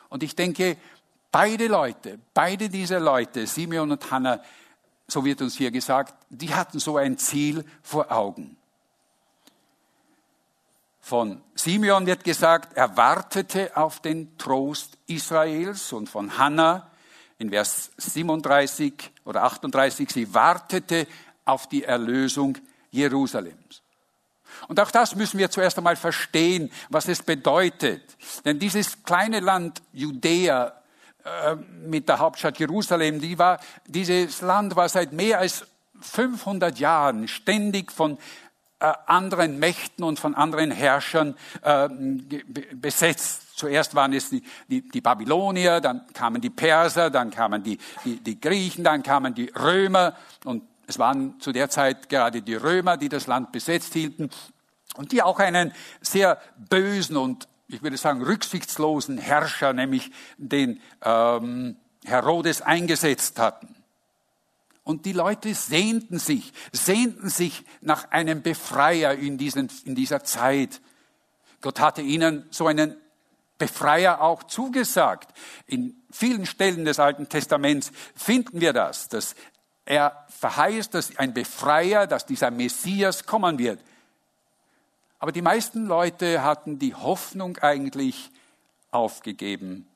Und 0.09 0.23
ich 0.23 0.37
denke, 0.37 0.77
beide 1.33 1.67
Leute, 1.67 2.19
beide 2.33 2.69
diese 2.69 2.99
Leute, 2.99 3.47
Simeon 3.47 3.91
und 3.93 4.11
Hannah, 4.11 4.41
so 5.09 5.25
wird 5.25 5.43
uns 5.43 5.57
hier 5.57 5.71
gesagt, 5.71 6.15
die 6.31 6.55
hatten 6.55 6.79
so 6.79 6.97
ein 6.97 7.19
Ziel 7.19 7.65
vor 7.83 8.11
Augen. 8.11 8.57
Von 11.01 11.43
Simeon 11.55 12.07
wird 12.07 12.25
gesagt, 12.25 12.77
er 12.77 12.97
wartete 12.97 13.77
auf 13.77 14.01
den 14.01 14.39
Trost 14.39 14.97
Israels 15.07 15.93
und 15.93 16.09
von 16.09 16.39
Hannah 16.39 16.91
in 17.39 17.51
Vers 17.51 17.91
37 17.97 18.95
oder 19.25 19.43
38, 19.45 20.11
sie 20.11 20.35
wartete 20.35 21.07
auf 21.45 21.69
die 21.69 21.85
Erlösung 21.85 22.57
Jerusalems. 22.91 23.83
Und 24.69 24.79
auch 24.81 24.91
das 24.91 25.15
müssen 25.15 25.39
wir 25.39 25.51
zuerst 25.51 25.77
einmal 25.79 25.97
verstehen, 25.97 26.71
was 26.89 27.09
es 27.09 27.23
bedeutet. 27.23 28.03
Denn 28.45 28.59
dieses 28.59 29.03
kleine 29.03 29.41
Land 29.41 29.83
Judäa 29.93 30.73
äh, 31.25 31.57
mit 31.87 32.09
der 32.09 32.19
Hauptstadt 32.19 32.59
Jerusalem, 32.59 33.21
die 33.21 33.39
war, 33.39 33.61
dieses 33.87 34.41
Land 34.41 34.77
war 34.77 34.89
seit 34.89 35.13
mehr 35.13 35.41
als 35.41 35.67
500 36.01 36.79
Jahren 36.79 37.29
ständig 37.29 37.91
von 37.91 38.19
äh, 38.81 38.93
anderen 39.07 39.59
Mächten 39.59 40.05
und 40.05 40.21
von 40.21 40.35
anderen 40.35 40.71
Herrschern 40.71 41.37
äh, 41.63 41.89
besetzt. 42.75 43.44
Zuerst 43.55 43.95
waren 43.95 44.13
es 44.13 44.31
die, 44.31 44.43
die, 44.69 44.89
die, 44.89 45.01
Babylonier, 45.01 45.81
dann 45.81 46.07
kamen 46.13 46.41
die 46.41 46.51
Perser, 46.51 47.09
dann 47.09 47.31
kamen 47.31 47.63
die, 47.63 47.79
die, 48.05 48.17
die 48.17 48.41
Griechen, 48.41 48.83
dann 48.83 49.05
kamen 49.05 49.33
die 49.33 49.49
Römer 49.51 50.17
und 50.45 50.65
es 50.87 50.99
waren 50.99 51.39
zu 51.41 51.53
der 51.53 51.71
Zeit 51.71 52.09
gerade 52.09 52.43
die 52.43 52.57
Römer, 52.57 52.97
die 52.97 53.09
das 53.09 53.29
Land 53.29 53.53
besetzt 53.53 53.93
hielten 53.93 54.29
und 54.97 55.13
die 55.13 55.23
auch 55.23 55.39
einen 55.39 55.73
sehr 56.01 56.41
bösen 56.69 57.17
und 57.17 57.47
ich 57.69 57.83
würde 57.83 57.97
sagen 57.97 58.23
rücksichtslosen 58.23 59.19
Herrscher, 59.19 59.73
nämlich 59.73 60.11
den 60.37 60.81
ähm, 61.03 61.77
Herodes 62.05 62.61
eingesetzt 62.61 63.39
hatten. 63.39 63.75
Und 64.83 65.07
die 65.07 65.13
Leute 65.13 65.55
sehnten 65.55 66.19
sich, 66.19 66.53
sehnten 66.73 67.31
sich 67.31 67.65
nach 67.81 68.11
einem 68.11 68.43
Befreier 68.43 69.15
in, 69.15 69.39
diesen, 69.39 69.71
in 69.85 69.95
dieser 69.95 70.25
Zeit. 70.25 70.83
Gott 71.63 71.81
hatte 71.81 72.03
ihnen 72.03 72.47
so 72.51 72.67
einen 72.67 72.97
Befreier 73.59 74.21
auch 74.21 74.43
zugesagt. 74.45 75.33
In 75.67 76.03
vielen 76.11 76.47
Stellen 76.47 76.85
des 76.85 76.99
Alten 76.99 77.29
Testaments 77.29 77.93
finden 78.15 78.61
wir 78.61 78.73
das, 78.73 79.09
dass 79.09 79.35
er 79.85 80.27
verheißt, 80.29 80.95
dass 80.95 81.17
ein 81.19 81.35
Befreier, 81.35 82.07
dass 82.07 82.27
dieser 82.27 82.51
Messias 82.51 83.27
kommen 83.27 83.59
wird. 83.59 83.81
Aber 85.19 85.33
die 85.33 85.43
meisten 85.43 85.87
Leute 85.87 86.43
hatten 86.43 86.79
die 86.79 86.95
Hoffnung 86.95 87.59
eigentlich 87.59 88.31
aufgegeben, 88.91 89.87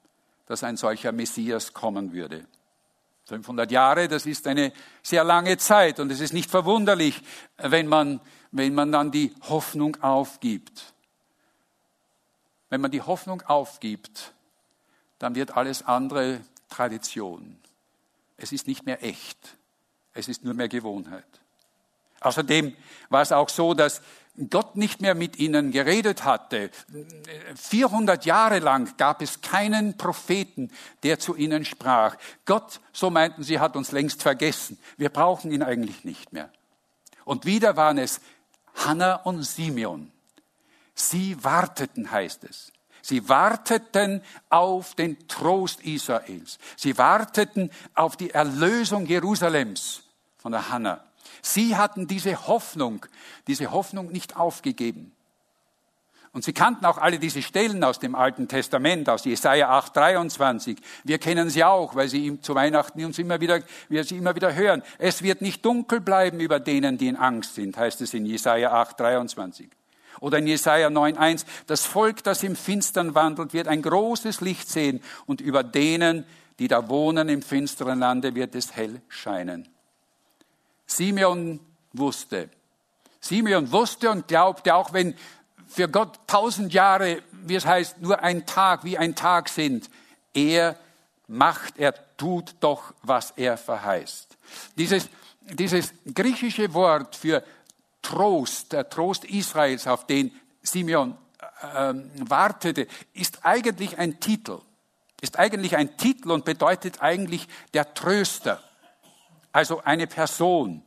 dass 0.46 0.64
ein 0.64 0.76
solcher 0.76 1.12
Messias 1.12 1.72
kommen 1.72 2.12
würde. 2.12 2.46
500 3.26 3.70
Jahre, 3.70 4.08
das 4.08 4.24
ist 4.24 4.46
eine 4.46 4.72
sehr 5.02 5.22
lange 5.22 5.58
Zeit 5.58 6.00
und 6.00 6.10
es 6.10 6.20
ist 6.20 6.32
nicht 6.32 6.50
verwunderlich, 6.50 7.20
wenn 7.58 7.86
man, 7.86 8.20
wenn 8.52 8.74
man 8.74 8.90
dann 8.90 9.10
die 9.10 9.34
Hoffnung 9.48 10.02
aufgibt. 10.02 10.94
Wenn 12.70 12.80
man 12.80 12.90
die 12.90 13.02
Hoffnung 13.02 13.42
aufgibt, 13.42 14.32
dann 15.18 15.34
wird 15.34 15.56
alles 15.56 15.82
andere 15.82 16.40
Tradition. 16.68 17.58
Es 18.36 18.52
ist 18.52 18.66
nicht 18.66 18.86
mehr 18.86 19.02
echt. 19.02 19.38
Es 20.12 20.28
ist 20.28 20.44
nur 20.44 20.54
mehr 20.54 20.68
Gewohnheit. 20.68 21.24
Außerdem 22.20 22.74
war 23.08 23.22
es 23.22 23.32
auch 23.32 23.48
so, 23.48 23.74
dass 23.74 24.02
Gott 24.50 24.76
nicht 24.76 25.00
mehr 25.00 25.14
mit 25.14 25.38
ihnen 25.38 25.72
geredet 25.72 26.24
hatte. 26.24 26.70
400 27.56 28.24
Jahre 28.24 28.60
lang 28.60 28.96
gab 28.96 29.20
es 29.20 29.40
keinen 29.40 29.96
Propheten, 29.96 30.70
der 31.02 31.18
zu 31.18 31.34
ihnen 31.34 31.64
sprach. 31.64 32.16
Gott, 32.44 32.80
so 32.92 33.10
meinten 33.10 33.42
sie, 33.42 33.58
hat 33.58 33.74
uns 33.76 33.90
längst 33.90 34.22
vergessen. 34.22 34.78
Wir 34.96 35.08
brauchen 35.08 35.50
ihn 35.50 35.62
eigentlich 35.62 36.04
nicht 36.04 36.32
mehr. 36.32 36.50
Und 37.24 37.46
wieder 37.46 37.76
waren 37.76 37.98
es 37.98 38.20
Hannah 38.74 39.16
und 39.16 39.42
Simeon. 39.42 40.12
Sie 41.00 41.42
warteten, 41.44 42.10
heißt 42.10 42.44
es. 42.44 42.72
Sie 43.02 43.28
warteten 43.28 44.20
auf 44.50 44.94
den 44.96 45.28
Trost 45.28 45.80
Israels. 45.82 46.58
Sie 46.76 46.98
warteten 46.98 47.70
auf 47.94 48.16
die 48.16 48.30
Erlösung 48.30 49.06
Jerusalems 49.06 50.02
von 50.38 50.52
der 50.52 50.70
Hannah. 50.70 51.04
Sie 51.40 51.76
hatten 51.76 52.08
diese 52.08 52.48
Hoffnung, 52.48 53.06
diese 53.46 53.70
Hoffnung 53.70 54.10
nicht 54.10 54.36
aufgegeben. 54.36 55.12
Und 56.32 56.44
sie 56.44 56.52
kannten 56.52 56.84
auch 56.84 56.98
alle 56.98 57.18
diese 57.18 57.42
Stellen 57.42 57.82
aus 57.84 58.00
dem 58.00 58.14
Alten 58.14 58.48
Testament, 58.48 59.08
aus 59.08 59.24
Jesaja 59.24 59.70
8, 59.70 59.96
23. 59.96 60.78
Wir 61.04 61.18
kennen 61.18 61.48
sie 61.48 61.64
auch, 61.64 61.94
weil 61.94 62.08
sie 62.08 62.40
zu 62.40 62.54
Weihnachten 62.56 63.02
uns 63.04 63.18
immer 63.18 63.40
wieder, 63.40 63.62
wir 63.88 64.04
sie 64.04 64.16
immer 64.16 64.34
wieder 64.34 64.54
hören. 64.54 64.82
Es 64.98 65.22
wird 65.22 65.42
nicht 65.42 65.64
dunkel 65.64 66.00
bleiben 66.00 66.40
über 66.40 66.60
denen, 66.60 66.98
die 66.98 67.06
in 67.06 67.16
Angst 67.16 67.54
sind, 67.54 67.76
heißt 67.76 68.00
es 68.00 68.12
in 68.14 68.26
Jesaja 68.26 68.72
8, 68.72 68.98
23. 68.98 69.77
Oder 70.20 70.38
in 70.38 70.46
Jesaja 70.46 70.90
9, 70.90 71.16
1. 71.16 71.46
Das 71.66 71.84
Volk, 71.84 72.22
das 72.24 72.42
im 72.42 72.56
Finstern 72.56 73.14
wandelt, 73.14 73.52
wird 73.52 73.68
ein 73.68 73.82
großes 73.82 74.40
Licht 74.40 74.68
sehen 74.68 75.02
und 75.26 75.40
über 75.40 75.62
denen, 75.62 76.24
die 76.58 76.68
da 76.68 76.88
wohnen 76.88 77.28
im 77.28 77.42
finsteren 77.42 77.98
Lande, 77.98 78.34
wird 78.34 78.54
es 78.54 78.74
hell 78.74 79.00
scheinen. 79.08 79.68
Simeon 80.86 81.60
wusste. 81.92 82.48
Simeon 83.20 83.70
wusste 83.70 84.10
und 84.10 84.28
glaubte, 84.28 84.74
auch 84.74 84.92
wenn 84.92 85.14
für 85.68 85.88
Gott 85.88 86.18
tausend 86.26 86.72
Jahre, 86.72 87.22
wie 87.32 87.56
es 87.56 87.66
heißt, 87.66 88.00
nur 88.00 88.22
ein 88.22 88.46
Tag 88.46 88.84
wie 88.84 88.96
ein 88.96 89.14
Tag 89.14 89.48
sind, 89.48 89.90
er 90.34 90.76
macht, 91.26 91.78
er 91.78 91.94
tut 92.16 92.54
doch, 92.60 92.94
was 93.02 93.32
er 93.36 93.56
verheißt. 93.56 94.36
Dieses, 94.76 95.08
dieses 95.42 95.92
griechische 96.14 96.72
Wort 96.74 97.16
für 97.16 97.44
Trost, 98.08 98.72
der 98.72 98.88
Trost 98.88 99.24
Israels, 99.24 99.86
auf 99.86 100.06
den 100.06 100.32
Simeon 100.62 101.16
äh, 101.74 101.94
wartete, 102.20 102.86
ist 103.12 103.44
eigentlich 103.44 103.98
ein 103.98 104.18
Titel. 104.18 104.60
Ist 105.20 105.38
eigentlich 105.38 105.76
ein 105.76 105.96
Titel 105.96 106.30
und 106.30 106.44
bedeutet 106.44 107.02
eigentlich 107.02 107.48
der 107.74 107.92
Tröster 107.92 108.62
also 109.58 109.82
eine 109.82 110.06
Person. 110.06 110.82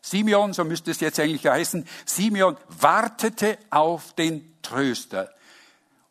Simeon, 0.00 0.52
so 0.52 0.64
müsste 0.64 0.90
es 0.90 1.00
jetzt 1.00 1.20
eigentlich 1.20 1.46
heißen, 1.46 1.86
Simeon 2.04 2.56
wartete 2.68 3.58
auf 3.70 4.14
den 4.14 4.54
Tröster. 4.62 5.30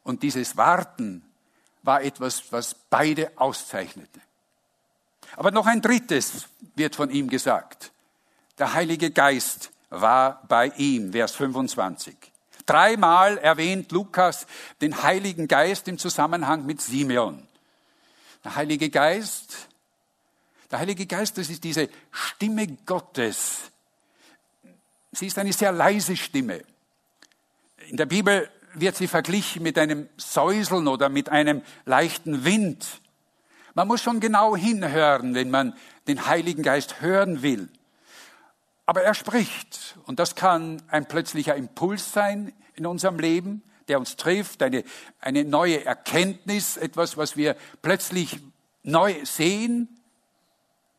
Und 0.04 0.24
dieses 0.24 0.58
Warten 0.58 1.24
war 1.82 2.04
etwas, 2.04 2.52
was 2.52 2.76
beide 2.76 3.32
auszeichnete. 3.36 4.20
Aber 5.36 5.52
noch 5.52 5.66
ein 5.66 5.82
drittes 5.82 6.48
wird 6.76 6.96
von 6.96 7.10
ihm 7.10 7.30
gesagt. 7.30 7.92
Der 8.58 8.74
Heilige 8.74 9.12
Geist 9.12 9.72
war 10.02 10.44
bei 10.48 10.68
ihm, 10.78 11.12
Vers 11.12 11.34
25. 11.36 12.16
Dreimal 12.66 13.38
erwähnt 13.38 13.92
Lukas 13.92 14.48
den 14.82 15.04
Heiligen 15.04 15.48
Geist 15.48 15.88
im 15.88 15.98
Zusammenhang 15.98 16.66
mit 16.66 16.82
Simeon. 16.82 17.46
Der 18.44 18.56
Heilige 18.56 18.90
Geist 18.90 19.68
der 20.74 20.80
Heilige 20.80 21.06
Geist, 21.06 21.38
das 21.38 21.52
ist 21.52 21.64
diese 21.64 21.88
Stimme 22.10 22.66
Gottes. 22.88 23.72
Sie 25.12 25.28
ist 25.28 25.38
eine 25.38 25.54
sehr 25.54 25.72
leise 25.72 26.18
Stimme. 26.18 26.64
In 27.90 27.98
der 27.98 28.08
Bibel 28.08 28.50
wird 28.74 28.96
sie 28.96 29.06
verglichen 29.06 29.62
mit 29.62 29.78
einem 29.78 30.10
Säuseln 30.18 30.88
oder 30.88 31.10
mit 31.10 31.30
einem 31.30 31.62
leichten 31.86 32.44
Wind. 32.44 32.88
Man 33.76 33.88
muss 33.88 34.02
schon 34.02 34.20
genau 34.20 34.56
hinhören, 34.56 35.36
wenn 35.36 35.52
man 35.52 35.78
den 36.08 36.26
Heiligen 36.26 36.64
Geist 36.64 37.02
hören 37.02 37.44
will. 37.44 37.70
Aber 38.86 39.02
er 39.02 39.14
spricht. 39.14 39.98
Und 40.06 40.20
das 40.20 40.36
kann 40.36 40.82
ein 40.90 41.08
plötzlicher 41.08 41.56
Impuls 41.56 42.12
sein 42.12 42.54
in 42.76 42.86
unserem 42.86 43.20
Leben, 43.20 43.64
der 43.88 44.00
uns 44.00 44.16
trifft, 44.16 44.64
eine, 44.64 44.84
eine 45.20 45.44
neue 45.44 45.86
Erkenntnis, 45.86 46.78
etwas, 46.78 47.18
was 47.18 47.38
wir 47.38 47.56
plötzlich 47.82 48.40
neu 48.84 49.14
sehen, 49.24 49.88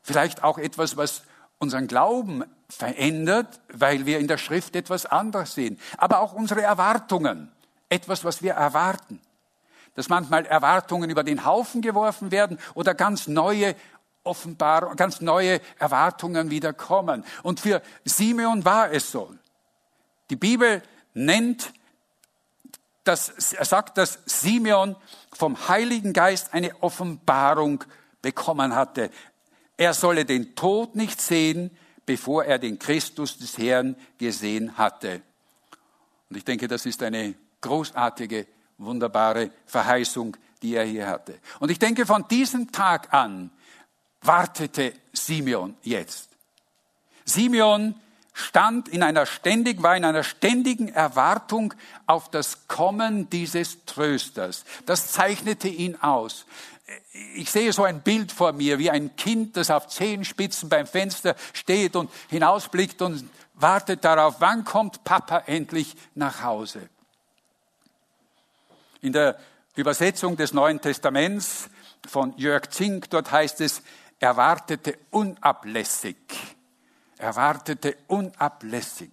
vielleicht 0.02 0.44
auch 0.44 0.58
etwas, 0.58 0.96
was 0.96 1.22
unseren 1.58 1.86
Glauben 1.86 2.44
verändert, 2.68 3.60
weil 3.72 4.06
wir 4.06 4.18
in 4.18 4.28
der 4.28 4.38
Schrift 4.38 4.76
etwas 4.76 5.06
anderes 5.06 5.54
sehen, 5.54 5.78
aber 5.96 6.20
auch 6.20 6.32
unsere 6.32 6.62
Erwartungen, 6.62 7.50
etwas, 7.88 8.24
was 8.24 8.42
wir 8.42 8.52
erwarten. 8.52 9.20
Dass 9.94 10.08
manchmal 10.08 10.44
Erwartungen 10.46 11.08
über 11.08 11.22
den 11.22 11.44
Haufen 11.44 11.80
geworfen 11.80 12.32
werden 12.32 12.58
oder 12.74 12.94
ganz 12.94 13.28
neue 13.28 13.76
Offenbarungen, 14.24 14.96
ganz 14.96 15.20
neue 15.20 15.60
Erwartungen 15.78 16.50
wieder 16.50 16.72
kommen. 16.72 17.24
Und 17.42 17.60
für 17.60 17.82
Simeon 18.04 18.64
war 18.64 18.90
es 18.90 19.10
so. 19.10 19.32
Die 20.30 20.36
Bibel 20.36 20.82
nennt, 21.12 21.72
dass, 23.04 23.52
er 23.52 23.64
sagt, 23.64 23.98
dass 23.98 24.18
Simeon 24.24 24.96
vom 25.32 25.68
Heiligen 25.68 26.12
Geist 26.12 26.54
eine 26.54 26.82
Offenbarung 26.82 27.84
bekommen 28.22 28.74
hatte. 28.74 29.10
Er 29.76 29.92
solle 29.92 30.24
den 30.24 30.54
Tod 30.56 30.96
nicht 30.96 31.20
sehen, 31.20 31.70
bevor 32.06 32.44
er 32.44 32.58
den 32.58 32.78
Christus 32.78 33.38
des 33.38 33.58
Herrn 33.58 33.96
gesehen 34.18 34.78
hatte. 34.78 35.22
Und 36.30 36.36
ich 36.36 36.44
denke, 36.44 36.68
das 36.68 36.86
ist 36.86 37.02
eine 37.02 37.34
großartige, 37.60 38.46
wunderbare 38.78 39.50
Verheißung, 39.66 40.36
die 40.62 40.74
er 40.74 40.84
hier 40.84 41.06
hatte. 41.06 41.38
Und 41.60 41.70
ich 41.70 41.78
denke, 41.78 42.06
von 42.06 42.26
diesem 42.28 42.72
Tag 42.72 43.12
an 43.12 43.50
wartete 44.26 44.94
Simeon 45.12 45.76
jetzt. 45.82 46.30
Simeon 47.24 47.94
stand 48.32 48.88
in 48.88 49.02
einer 49.02 49.26
ständig, 49.26 49.82
war 49.82 49.96
in 49.96 50.04
einer 50.04 50.24
ständigen 50.24 50.88
Erwartung 50.88 51.72
auf 52.06 52.30
das 52.30 52.66
Kommen 52.66 53.30
dieses 53.30 53.84
Trösters. 53.86 54.64
Das 54.86 55.12
zeichnete 55.12 55.68
ihn 55.68 55.96
aus. 56.00 56.44
Ich 57.34 57.50
sehe 57.50 57.72
so 57.72 57.84
ein 57.84 58.02
Bild 58.02 58.32
vor 58.32 58.52
mir, 58.52 58.78
wie 58.78 58.90
ein 58.90 59.16
Kind, 59.16 59.56
das 59.56 59.70
auf 59.70 59.88
Zehenspitzen 59.88 60.68
beim 60.68 60.86
Fenster 60.86 61.36
steht 61.52 61.96
und 61.96 62.10
hinausblickt 62.28 63.00
und 63.00 63.30
wartet 63.54 64.04
darauf, 64.04 64.36
wann 64.40 64.64
kommt 64.64 65.04
Papa 65.04 65.44
endlich 65.46 65.94
nach 66.14 66.42
Hause. 66.42 66.88
In 69.00 69.12
der 69.12 69.38
Übersetzung 69.76 70.36
des 70.36 70.52
Neuen 70.52 70.80
Testaments 70.80 71.70
von 72.06 72.36
Jörg 72.36 72.68
Zink, 72.70 73.10
dort 73.10 73.30
heißt 73.30 73.60
es, 73.60 73.82
er 74.18 74.36
wartete 74.36 74.98
unablässig. 75.10 76.16
Er 77.18 77.34
wartete 77.36 77.96
unablässig. 78.08 79.12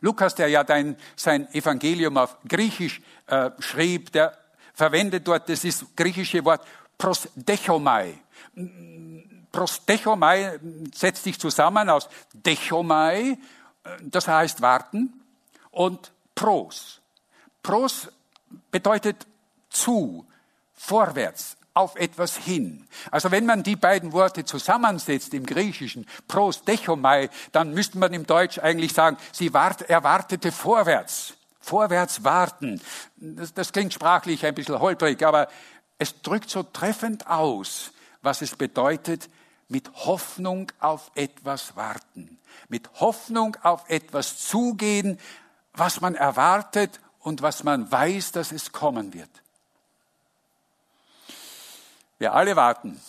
Lukas, 0.00 0.34
der 0.34 0.48
ja 0.48 0.64
dein, 0.64 0.96
sein 1.16 1.52
Evangelium 1.52 2.16
auf 2.16 2.36
Griechisch 2.46 3.00
äh, 3.26 3.50
schrieb, 3.58 4.12
der 4.12 4.36
verwendet 4.74 5.26
dort 5.26 5.48
das 5.48 5.64
ist 5.64 5.96
griechische 5.96 6.44
Wort 6.44 6.64
prosdechomai. 6.96 8.14
Prosdechomai 9.50 10.60
setzt 10.94 11.24
sich 11.24 11.38
zusammen 11.38 11.88
aus 11.90 12.08
dechomai, 12.32 13.38
das 14.02 14.28
heißt 14.28 14.60
warten, 14.60 15.20
und 15.70 16.12
pros. 16.34 17.00
Pros 17.62 18.08
bedeutet 18.70 19.26
zu, 19.68 20.26
vorwärts, 20.74 21.56
auf 21.78 21.94
etwas 21.94 22.36
hin. 22.36 22.88
Also 23.12 23.30
wenn 23.30 23.46
man 23.46 23.62
die 23.62 23.76
beiden 23.76 24.12
Worte 24.12 24.44
zusammensetzt 24.44 25.32
im 25.32 25.46
Griechischen, 25.46 26.06
pros 26.26 26.62
dechomai, 26.64 27.30
dann 27.52 27.72
müsste 27.72 27.98
man 27.98 28.12
im 28.12 28.26
Deutsch 28.26 28.58
eigentlich 28.58 28.92
sagen, 28.92 29.16
sie 29.32 29.54
wart, 29.54 29.88
erwartete 29.88 30.50
vorwärts. 30.50 31.34
Vorwärts 31.60 32.24
warten. 32.24 32.80
Das, 33.16 33.54
das 33.54 33.72
klingt 33.72 33.94
sprachlich 33.94 34.44
ein 34.44 34.56
bisschen 34.56 34.80
holprig, 34.80 35.22
aber 35.24 35.48
es 35.98 36.20
drückt 36.20 36.50
so 36.50 36.64
treffend 36.64 37.28
aus, 37.28 37.92
was 38.22 38.42
es 38.42 38.56
bedeutet, 38.56 39.28
mit 39.68 39.88
Hoffnung 39.94 40.72
auf 40.80 41.12
etwas 41.14 41.76
warten, 41.76 42.38
mit 42.68 42.88
Hoffnung 43.00 43.56
auf 43.62 43.88
etwas 43.88 44.38
zugehen, 44.38 45.20
was 45.74 46.00
man 46.00 46.16
erwartet 46.16 47.00
und 47.20 47.42
was 47.42 47.62
man 47.62 47.92
weiß, 47.92 48.32
dass 48.32 48.50
es 48.50 48.72
kommen 48.72 49.14
wird. 49.14 49.30
Wir 52.18 52.34
alle 52.34 52.56
warten. 52.56 53.00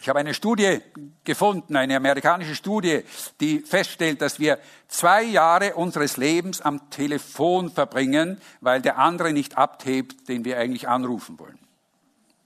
Ich 0.00 0.08
habe 0.08 0.20
eine 0.20 0.32
Studie 0.32 0.80
gefunden, 1.24 1.76
eine 1.76 1.96
amerikanische 1.96 2.54
Studie, 2.54 3.02
die 3.40 3.58
feststellt, 3.60 4.22
dass 4.22 4.38
wir 4.38 4.58
zwei 4.86 5.22
Jahre 5.24 5.74
unseres 5.74 6.16
Lebens 6.16 6.60
am 6.60 6.88
Telefon 6.90 7.70
verbringen, 7.70 8.40
weil 8.60 8.80
der 8.80 8.98
andere 8.98 9.32
nicht 9.32 9.58
abhebt, 9.58 10.28
den 10.28 10.44
wir 10.44 10.58
eigentlich 10.58 10.88
anrufen 10.88 11.38
wollen. 11.38 11.58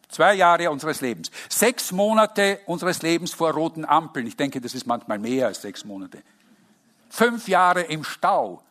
Zwei 0.08 0.34
Jahre 0.34 0.70
unseres 0.70 1.00
Lebens. 1.00 1.30
Sechs 1.48 1.92
Monate 1.92 2.60
unseres 2.66 3.02
Lebens 3.02 3.32
vor 3.32 3.52
roten 3.52 3.84
Ampeln. 3.84 4.26
Ich 4.26 4.36
denke, 4.36 4.60
das 4.60 4.74
ist 4.74 4.86
manchmal 4.86 5.18
mehr 5.18 5.46
als 5.46 5.62
sechs 5.62 5.84
Monate. 5.84 6.22
Fünf 7.08 7.48
Jahre 7.48 7.82
im 7.82 8.04
Stau. 8.04 8.62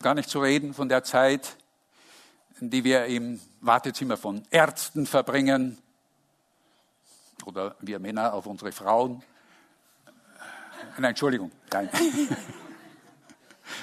Gar 0.00 0.14
nicht 0.14 0.28
zu 0.28 0.40
reden 0.40 0.74
von 0.74 0.88
der 0.88 1.02
Zeit, 1.02 1.56
die 2.60 2.84
wir 2.84 3.06
im 3.06 3.40
Wartezimmer 3.60 4.16
von 4.16 4.42
Ärzten 4.50 5.06
verbringen. 5.06 5.78
Oder 7.44 7.76
wir 7.80 7.98
Männer 7.98 8.32
auf 8.32 8.46
unsere 8.46 8.72
Frauen. 8.72 9.22
Nein, 10.98 11.10
Entschuldigung. 11.10 11.52
Nein. 11.70 11.90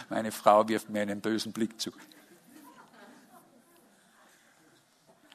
Meine 0.09 0.31
Frau 0.31 0.67
wirft 0.67 0.89
mir 0.89 1.01
einen 1.01 1.21
bösen 1.21 1.53
Blick 1.53 1.79
zu. 1.79 1.91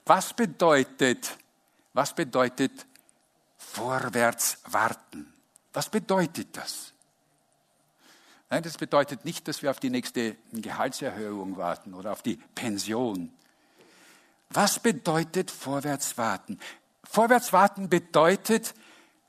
Was 0.04 0.32
bedeutet, 0.32 1.36
was 1.92 2.14
bedeutet 2.14 2.86
vorwärts 3.56 4.58
warten? 4.66 5.32
Was 5.72 5.90
bedeutet 5.90 6.56
das? 6.56 6.94
Nein, 8.50 8.62
das 8.62 8.78
bedeutet 8.78 9.24
nicht, 9.24 9.46
dass 9.46 9.62
wir 9.62 9.70
auf 9.70 9.80
die 9.80 9.90
nächste 9.90 10.36
Gehaltserhöhung 10.52 11.56
warten 11.56 11.94
oder 11.94 12.12
auf 12.12 12.22
die 12.22 12.38
Pension. 12.54 13.30
Was 14.50 14.78
bedeutet 14.78 15.50
vorwärts 15.50 16.16
warten? 16.16 16.58
Vorwärts 17.04 17.52
warten 17.52 17.88
bedeutet 17.88 18.74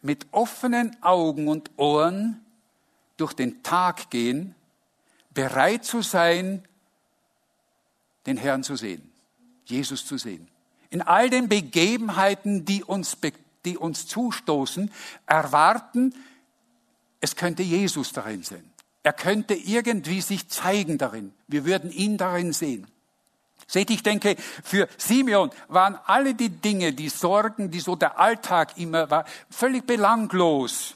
mit 0.01 0.27
offenen 0.32 0.95
Augen 1.03 1.49
und 1.49 1.71
Ohren 1.77 2.45
durch 3.17 3.34
den 3.34 3.63
Tag 3.63 4.10
gehen, 4.10 4.55
bereit 5.32 5.84
zu 5.84 6.01
sein, 6.01 6.65
den 8.25 8.38
Herrn 8.38 8.63
zu 8.63 8.77
sehen, 8.77 9.12
Jesus 9.65 10.05
zu 10.05 10.17
sehen 10.17 10.49
in 10.89 11.01
all 11.01 11.29
den 11.29 11.47
Begebenheiten, 11.47 12.65
die 12.65 12.84
uns, 12.84 13.17
die 13.65 13.77
uns 13.77 14.08
zustoßen, 14.08 14.91
erwarten, 15.25 16.15
es 17.21 17.36
könnte 17.36 17.63
Jesus 17.63 18.12
darin 18.12 18.43
sein. 18.43 18.68
Er 19.03 19.13
könnte 19.13 19.53
irgendwie 19.53 20.21
sich 20.21 20.49
zeigen 20.49 20.97
darin. 20.97 21.33
Wir 21.47 21.65
würden 21.65 21.91
ihn 21.91 22.17
darin 22.17 22.53
sehen. 22.53 22.88
Seht, 23.67 23.91
ich 23.91 24.03
denke, 24.03 24.35
für 24.63 24.88
Simeon 24.97 25.51
waren 25.67 25.97
alle 26.05 26.33
die 26.33 26.49
Dinge, 26.49 26.93
die 26.93 27.09
Sorgen, 27.09 27.69
die 27.69 27.79
so 27.79 27.95
der 27.95 28.19
Alltag 28.19 28.77
immer 28.77 29.09
war, 29.12 29.25
völlig 29.49 29.85
belanglos. 29.85 30.95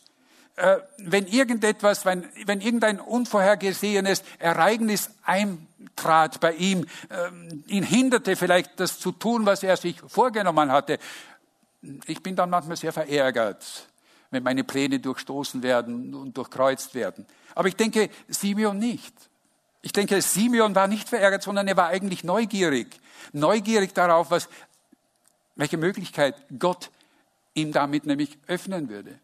Äh, 0.56 0.78
wenn 0.98 1.28
irgendetwas, 1.28 2.06
wenn, 2.06 2.28
wenn 2.46 2.62
irgendein 2.62 3.00
unvorhergesehenes 3.00 4.24
Ereignis 4.40 5.12
ein, 5.24 5.68
trat 5.96 6.40
bei 6.40 6.54
ihm, 6.54 6.86
ähm, 7.10 7.64
ihn 7.68 7.84
hinderte 7.84 8.36
vielleicht 8.36 8.80
das 8.80 9.00
zu 9.00 9.12
tun, 9.12 9.46
was 9.46 9.64
er 9.64 9.78
sich 9.78 10.00
vorgenommen 10.08 10.72
hatte. 10.72 11.00
Ich 12.06 12.22
bin 12.24 12.36
dann 12.36 12.50
manchmal 12.50 12.78
sehr 12.78 12.94
verärgert, 12.94 13.88
wenn 14.32 14.44
meine 14.44 14.64
Pläne 14.64 15.00
durchstoßen 15.00 15.62
werden 15.64 16.14
und 16.16 16.38
durchkreuzt 16.38 16.96
werden. 16.96 17.26
Aber 17.56 17.68
ich 17.68 17.76
denke, 17.76 18.10
Simeon 18.28 18.78
nicht. 18.78 19.14
Ich 19.82 19.92
denke, 19.92 20.22
Simeon 20.22 20.76
war 20.76 20.88
nicht 20.88 21.10
verärgert, 21.10 21.44
sondern 21.44 21.68
er 21.68 21.78
war 21.78 21.88
eigentlich 21.88 22.24
neugierig. 22.24 23.00
Neugierig 23.34 23.94
darauf, 23.94 24.32
was, 24.32 24.48
welche 25.56 25.78
Möglichkeit 25.78 26.36
Gott 26.58 26.90
ihm 27.54 27.72
damit 27.72 28.06
nämlich 28.06 28.38
öffnen 28.48 28.90
würde. 28.90 29.20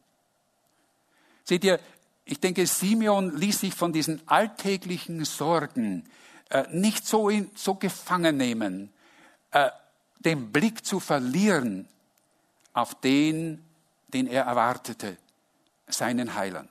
Seht 1.44 1.64
ihr, 1.64 1.80
ich 2.26 2.40
denke, 2.40 2.68
Simeon 2.68 3.36
ließ 3.36 3.62
sich 3.62 3.74
von 3.74 3.92
diesen 3.92 4.22
alltäglichen 4.28 5.26
Sorgen 5.26 6.04
äh, 6.50 6.66
nicht 6.72 7.08
so, 7.08 7.30
in, 7.30 7.50
so 7.56 7.76
gefangen 7.76 8.38
nehmen, 8.38 8.92
äh, 9.52 9.70
den 10.20 10.52
Blick 10.52 10.86
zu 10.86 11.00
verlieren 11.00 11.88
auf 12.74 13.00
den, 13.02 13.64
den 14.10 14.28
er 14.28 14.44
erwartete, 14.44 15.18
seinen 15.88 16.36
Heiland. 16.36 16.70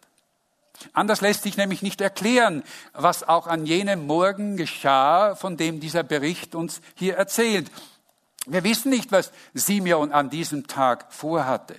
Anders 0.93 1.21
lässt 1.21 1.43
sich 1.43 1.57
nämlich 1.57 1.83
nicht 1.83 2.01
erklären, 2.01 2.63
was 2.93 3.27
auch 3.27 3.47
an 3.47 3.67
jenem 3.67 4.07
Morgen 4.07 4.57
geschah, 4.57 5.35
von 5.35 5.57
dem 5.57 5.81
dieser 5.81 6.03
Bericht 6.03 6.55
uns 6.55 6.81
hier 6.95 7.17
erzählt. 7.17 7.71
Wir 8.47 8.65
wissen 8.65 8.91
nicht, 8.91 9.13
was 9.13 9.33
Simeon 9.55 10.13
an 10.13 10.31
diesem 10.31 10.67
Tag 10.67 11.13
vorhatte. 11.13 11.77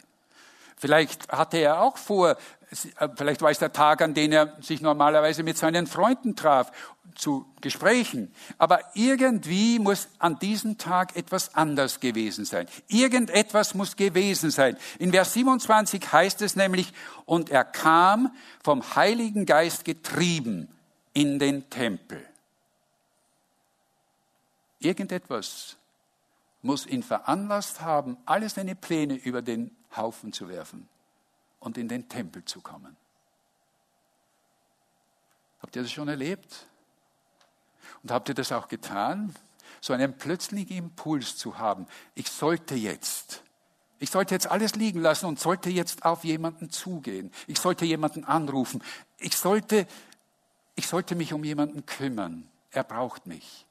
Vielleicht 0.78 1.30
hatte 1.30 1.58
er 1.58 1.82
auch 1.82 1.98
vor, 1.98 2.32
äh, 2.32 3.10
vielleicht 3.16 3.42
war 3.42 3.52
es 3.52 3.60
der 3.60 3.74
Tag, 3.74 4.02
an 4.02 4.14
dem 4.14 4.32
er 4.32 4.54
sich 4.62 4.82
normalerweise 4.82 5.44
mit 5.44 5.58
seinen 5.58 5.88
Freunden 5.88 6.36
traf, 6.36 6.72
zu 7.16 7.46
Gesprächen. 7.62 8.34
Aber 8.58 8.82
irgendwie 8.94 9.80
muss 9.80 10.08
an 10.20 10.40
diesem 10.40 10.78
Tag 10.78 11.16
etwas 11.16 11.56
anders 11.56 12.00
gewesen 12.00 12.46
sein. 12.46 12.68
Irgendetwas 12.88 13.74
muss 13.74 13.96
gewesen 13.96 14.52
sein. 14.52 14.78
In 14.98 15.12
Vers 15.12 15.34
27 15.34 16.12
heißt 16.12 16.42
es 16.42 16.56
nämlich, 16.56 16.94
und 17.26 17.50
er 17.50 17.64
kam 17.64 18.34
vom 18.64 18.96
Heiligen 18.96 19.46
Geist 19.46 19.86
getrieben 19.86 20.68
in 21.14 21.40
den 21.40 21.70
Tempel. 21.70 22.26
Irgendetwas 24.80 25.78
muss 26.62 26.86
ihn 26.86 27.04
veranlasst 27.04 27.82
haben, 27.82 28.18
alle 28.26 28.50
seine 28.50 28.76
Pläne 28.76 29.16
über 29.16 29.42
den 29.42 29.76
Haufen 29.96 30.34
zu 30.34 30.50
werfen 30.50 30.88
und 31.60 31.78
in 31.78 31.88
den 31.88 32.08
Tempel 32.08 32.46
zu 32.46 32.62
kommen. 32.62 32.96
Habt 35.62 35.76
ihr 35.76 35.82
das 35.82 35.92
schon 35.92 36.08
erlebt? 36.08 36.66
Und 38.04 38.12
habt 38.12 38.30
ihr 38.30 38.36
das 38.36 38.52
auch 38.52 38.68
getan? 38.68 39.36
So 39.82 39.94
einen 39.94 40.18
plötzlichen 40.18 40.78
Impuls 40.78 41.38
zu 41.38 41.58
haben. 41.58 41.88
Ich 42.16 42.30
sollte 42.30 42.76
jetzt, 42.76 43.44
ich 44.00 44.10
sollte 44.10 44.36
jetzt 44.36 44.48
alles 44.48 44.76
liegen 44.76 45.02
lassen 45.02 45.26
und 45.26 45.40
sollte 45.40 45.70
jetzt 45.70 46.06
auf 46.06 46.24
jemanden 46.24 46.70
zugehen. 46.70 47.32
Ich 47.48 47.60
sollte 47.60 47.86
jemanden 47.86 48.26
anrufen. 48.26 48.84
Ich 49.18 49.36
sollte, 49.36 49.88
ich 50.76 50.88
sollte 50.88 51.16
mich 51.16 51.34
um 51.34 51.44
jemanden 51.44 51.86
kümmern. 51.86 52.50
Er 52.72 52.84
braucht 52.84 53.26
mich. 53.26 53.66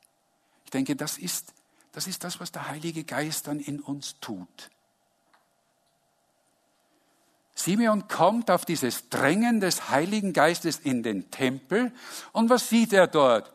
Ich 0.65 0.71
denke, 0.71 0.97
das 0.97 1.19
ist, 1.19 1.53
das 1.93 2.07
ist 2.07 2.25
das, 2.25 2.41
was 2.41 2.53
der 2.53 2.69
Heilige 2.69 3.05
Geist 3.05 3.47
dann 3.47 3.61
in 3.61 3.81
uns 3.81 4.17
tut. 4.21 4.71
Simeon 7.55 8.07
kommt 8.07 8.51
auf 8.51 8.65
dieses 8.65 9.09
Drängen 9.09 9.61
des 9.61 9.91
Heiligen 9.91 10.33
Geistes 10.33 10.79
in 10.79 11.03
den 11.03 11.31
Tempel 11.31 11.93
und 12.33 12.51
was 12.51 12.69
sieht 12.69 12.93
er 12.93 13.09
dort? 13.09 13.53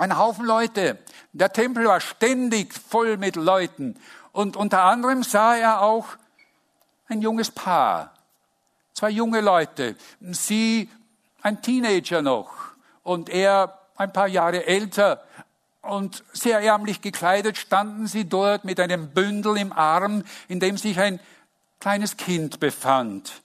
Ein 0.00 0.16
Haufen 0.16 0.46
Leute. 0.46 0.96
Der 1.34 1.52
Tempel 1.52 1.84
war 1.84 2.00
ständig 2.00 2.72
voll 2.72 3.18
mit 3.18 3.36
Leuten. 3.36 4.00
Und 4.32 4.56
unter 4.56 4.84
anderem 4.84 5.22
sah 5.22 5.56
er 5.56 5.82
auch 5.82 6.06
ein 7.08 7.20
junges 7.20 7.50
Paar, 7.50 8.14
zwei 8.94 9.10
junge 9.10 9.42
Leute, 9.42 9.96
sie 10.22 10.88
ein 11.42 11.60
Teenager 11.60 12.22
noch. 12.22 12.50
Und 13.02 13.28
er 13.28 13.78
ein 13.94 14.10
paar 14.10 14.26
Jahre 14.26 14.64
älter. 14.64 15.22
Und 15.82 16.24
sehr 16.32 16.60
ärmlich 16.60 17.02
gekleidet 17.02 17.58
standen 17.58 18.06
sie 18.06 18.24
dort 18.24 18.64
mit 18.64 18.80
einem 18.80 19.10
Bündel 19.10 19.58
im 19.58 19.70
Arm, 19.70 20.24
in 20.48 20.60
dem 20.60 20.78
sich 20.78 20.98
ein 20.98 21.20
kleines 21.78 22.16
Kind 22.16 22.58
befand. 22.58 23.42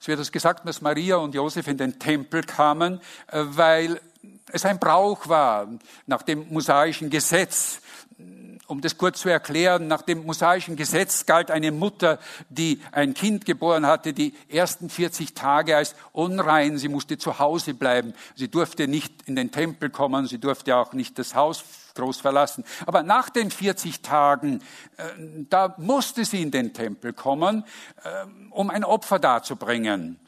Es 0.00 0.08
wird 0.08 0.18
uns 0.18 0.32
gesagt, 0.32 0.66
dass 0.66 0.80
Maria 0.80 1.16
und 1.16 1.34
Josef 1.34 1.68
in 1.68 1.76
den 1.76 1.98
Tempel 1.98 2.42
kamen, 2.42 3.02
äh, 3.26 3.42
weil 3.44 4.00
es 4.50 4.64
ein 4.64 4.78
Brauch 4.78 5.28
war 5.28 5.68
nach 6.06 6.22
dem 6.22 6.46
mosaischen 6.50 7.10
Gesetz, 7.10 7.82
um 8.66 8.80
das 8.80 8.96
kurz 8.96 9.20
zu 9.20 9.28
erklären, 9.28 9.88
nach 9.88 10.00
dem 10.00 10.24
mosaischen 10.24 10.76
Gesetz 10.76 11.26
galt 11.26 11.50
eine 11.50 11.70
Mutter, 11.70 12.18
die 12.48 12.80
ein 12.92 13.12
Kind 13.12 13.44
geboren 13.44 13.86
hatte, 13.86 14.14
die 14.14 14.32
ersten 14.48 14.88
40 14.88 15.34
Tage 15.34 15.76
als 15.76 15.94
unrein. 16.12 16.78
Sie 16.78 16.88
musste 16.88 17.18
zu 17.18 17.38
Hause 17.38 17.74
bleiben. 17.74 18.14
Sie 18.36 18.48
durfte 18.48 18.88
nicht 18.88 19.12
in 19.26 19.36
den 19.36 19.50
Tempel 19.50 19.90
kommen. 19.90 20.26
Sie 20.26 20.38
durfte 20.38 20.76
auch 20.76 20.92
nicht 20.94 21.18
das 21.18 21.34
Haus 21.34 21.62
groß 21.94 22.20
verlassen. 22.20 22.64
Aber 22.86 23.02
nach 23.02 23.30
den 23.30 23.50
40 23.50 24.02
Tagen, 24.02 24.62
äh, 24.96 25.04
da 25.48 25.74
musste 25.78 26.24
sie 26.24 26.42
in 26.42 26.50
den 26.50 26.72
Tempel 26.72 27.12
kommen, 27.12 27.64
äh, 28.02 28.26
um 28.50 28.70
ein 28.70 28.84
Opfer 28.84 29.18
darzubringen. 29.18 30.18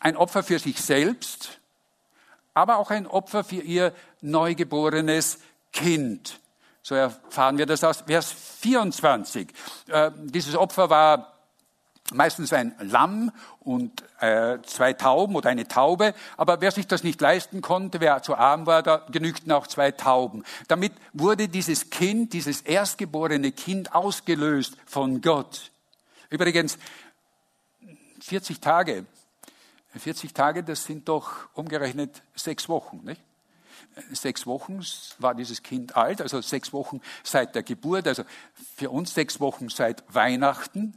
Ein 0.00 0.16
Opfer 0.16 0.42
für 0.42 0.58
sich 0.58 0.80
selbst, 0.80 1.60
aber 2.54 2.78
auch 2.78 2.90
ein 2.90 3.06
Opfer 3.06 3.44
für 3.44 3.62
ihr 3.62 3.92
neugeborenes 4.20 5.38
Kind. 5.72 6.40
So 6.82 6.94
erfahren 6.94 7.58
wir 7.58 7.66
das 7.66 7.84
aus 7.84 8.04
Vers 8.06 8.32
24. 8.60 9.48
Äh, 9.88 10.10
dieses 10.16 10.56
Opfer 10.56 10.90
war 10.90 11.39
meistens 12.12 12.52
ein 12.52 12.74
Lamm 12.80 13.32
und 13.60 14.02
äh, 14.20 14.58
zwei 14.62 14.92
Tauben 14.92 15.36
oder 15.36 15.50
eine 15.50 15.68
Taube. 15.68 16.14
Aber 16.36 16.60
wer 16.60 16.70
sich 16.70 16.86
das 16.86 17.04
nicht 17.04 17.20
leisten 17.20 17.62
konnte, 17.62 18.00
wer 18.00 18.22
zu 18.22 18.34
arm 18.36 18.66
war, 18.66 18.82
da 18.82 19.06
genügten 19.10 19.52
auch 19.52 19.66
zwei 19.66 19.90
Tauben. 19.90 20.44
Damit 20.68 20.92
wurde 21.12 21.48
dieses 21.48 21.90
Kind, 21.90 22.32
dieses 22.32 22.62
erstgeborene 22.62 23.52
Kind 23.52 23.94
ausgelöst 23.94 24.76
von 24.86 25.20
Gott. 25.20 25.70
Übrigens, 26.28 26.78
40 28.20 28.60
Tage, 28.60 29.06
40 29.96 30.34
Tage, 30.34 30.62
das 30.62 30.84
sind 30.84 31.08
doch 31.08 31.48
umgerechnet 31.54 32.22
sechs 32.34 32.68
Wochen, 32.68 33.00
nicht? 33.04 33.20
sechs 34.12 34.46
Wochen 34.46 34.80
war 35.18 35.34
dieses 35.34 35.62
Kind 35.62 35.96
alt, 35.96 36.20
also 36.20 36.40
sechs 36.40 36.72
Wochen 36.72 37.00
seit 37.22 37.54
der 37.54 37.62
Geburt, 37.62 38.06
also 38.06 38.24
für 38.76 38.90
uns 38.90 39.14
sechs 39.14 39.40
Wochen 39.40 39.68
seit 39.68 40.02
Weihnachten. 40.12 40.94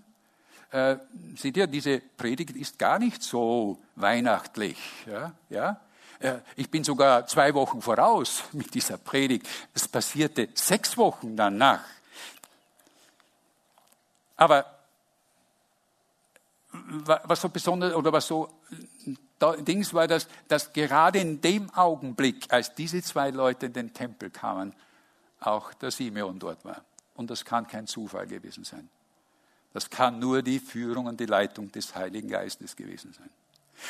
Äh, 0.73 0.97
seht 1.35 1.55
ihr, 1.55 1.67
diese 1.67 1.99
Predigt 1.99 2.55
ist 2.55 2.79
gar 2.79 2.97
nicht 2.97 3.21
so 3.21 3.77
weihnachtlich. 3.95 4.79
Ja, 5.05 5.31
ja? 5.49 5.79
Äh, 6.17 6.39
ich 6.55 6.71
bin 6.71 6.83
sogar 6.83 7.27
zwei 7.27 7.53
Wochen 7.53 7.79
voraus 7.79 8.45
mit 8.53 8.73
dieser 8.73 8.97
Predigt. 8.97 9.47
Es 9.75 9.87
passierte 9.87 10.49
sechs 10.55 10.97
Wochen 10.97 11.37
danach. 11.37 11.83
Aber 14.35 14.65
was 16.71 17.39
so 17.39 17.49
besonders 17.49 17.93
oder 17.93 18.11
was 18.11 18.25
so 18.25 18.49
Dings 19.59 19.93
war 19.93 20.07
das, 20.07 20.27
dass 20.47 20.73
gerade 20.73 21.19
in 21.19 21.39
dem 21.39 21.69
Augenblick, 21.75 22.51
als 22.51 22.73
diese 22.73 23.03
zwei 23.03 23.29
Leute 23.29 23.67
in 23.67 23.73
den 23.73 23.93
Tempel 23.93 24.31
kamen, 24.31 24.73
auch 25.39 25.71
der 25.75 25.91
Simeon 25.91 26.39
dort 26.39 26.65
war. 26.65 26.83
Und 27.13 27.29
das 27.29 27.45
kann 27.45 27.67
kein 27.67 27.85
Zufall 27.85 28.25
gewesen 28.25 28.63
sein. 28.63 28.89
Das 29.73 29.89
kann 29.89 30.19
nur 30.19 30.41
die 30.41 30.59
Führung 30.59 31.07
und 31.07 31.19
die 31.19 31.25
Leitung 31.25 31.71
des 31.71 31.95
Heiligen 31.95 32.29
Geistes 32.29 32.75
gewesen 32.75 33.13
sein. 33.13 33.29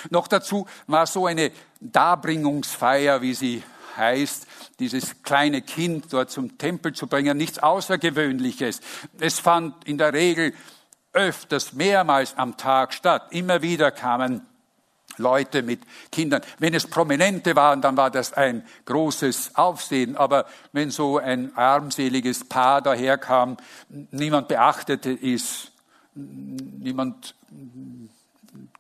Noch 0.09 0.27
dazu 0.27 0.65
war 0.87 1.05
so 1.05 1.25
eine 1.25 1.51
Darbringungsfeier, 1.81 3.21
wie 3.21 3.33
sie 3.33 3.63
heißt, 3.97 4.47
dieses 4.79 5.21
kleine 5.23 5.61
Kind 5.61 6.11
dort 6.11 6.31
zum 6.31 6.57
Tempel 6.57 6.93
zu 6.93 7.07
bringen, 7.07 7.37
nichts 7.37 7.59
Außergewöhnliches. 7.59 8.81
Es 9.19 9.39
fand 9.39 9.87
in 9.87 9.97
der 9.97 10.13
Regel 10.13 10.53
öfters, 11.11 11.73
mehrmals 11.73 12.35
am 12.37 12.57
Tag 12.57 12.93
statt. 12.93 13.27
Immer 13.31 13.61
wieder 13.61 13.91
kamen 13.91 14.47
Leute 15.17 15.61
mit 15.61 15.81
Kindern. 16.11 16.41
Wenn 16.57 16.73
es 16.73 16.87
Prominente 16.87 17.55
waren, 17.55 17.81
dann 17.81 17.97
war 17.97 18.09
das 18.09 18.33
ein 18.33 18.65
großes 18.85 19.55
Aufsehen. 19.55 20.17
Aber 20.17 20.47
wenn 20.71 20.89
so 20.89 21.19
ein 21.19 21.55
armseliges 21.55 22.45
Paar 22.45 22.81
daherkam, 22.81 23.57
niemand 23.89 24.47
beachtete 24.47 25.11
es, 25.11 25.71
niemand 26.15 27.35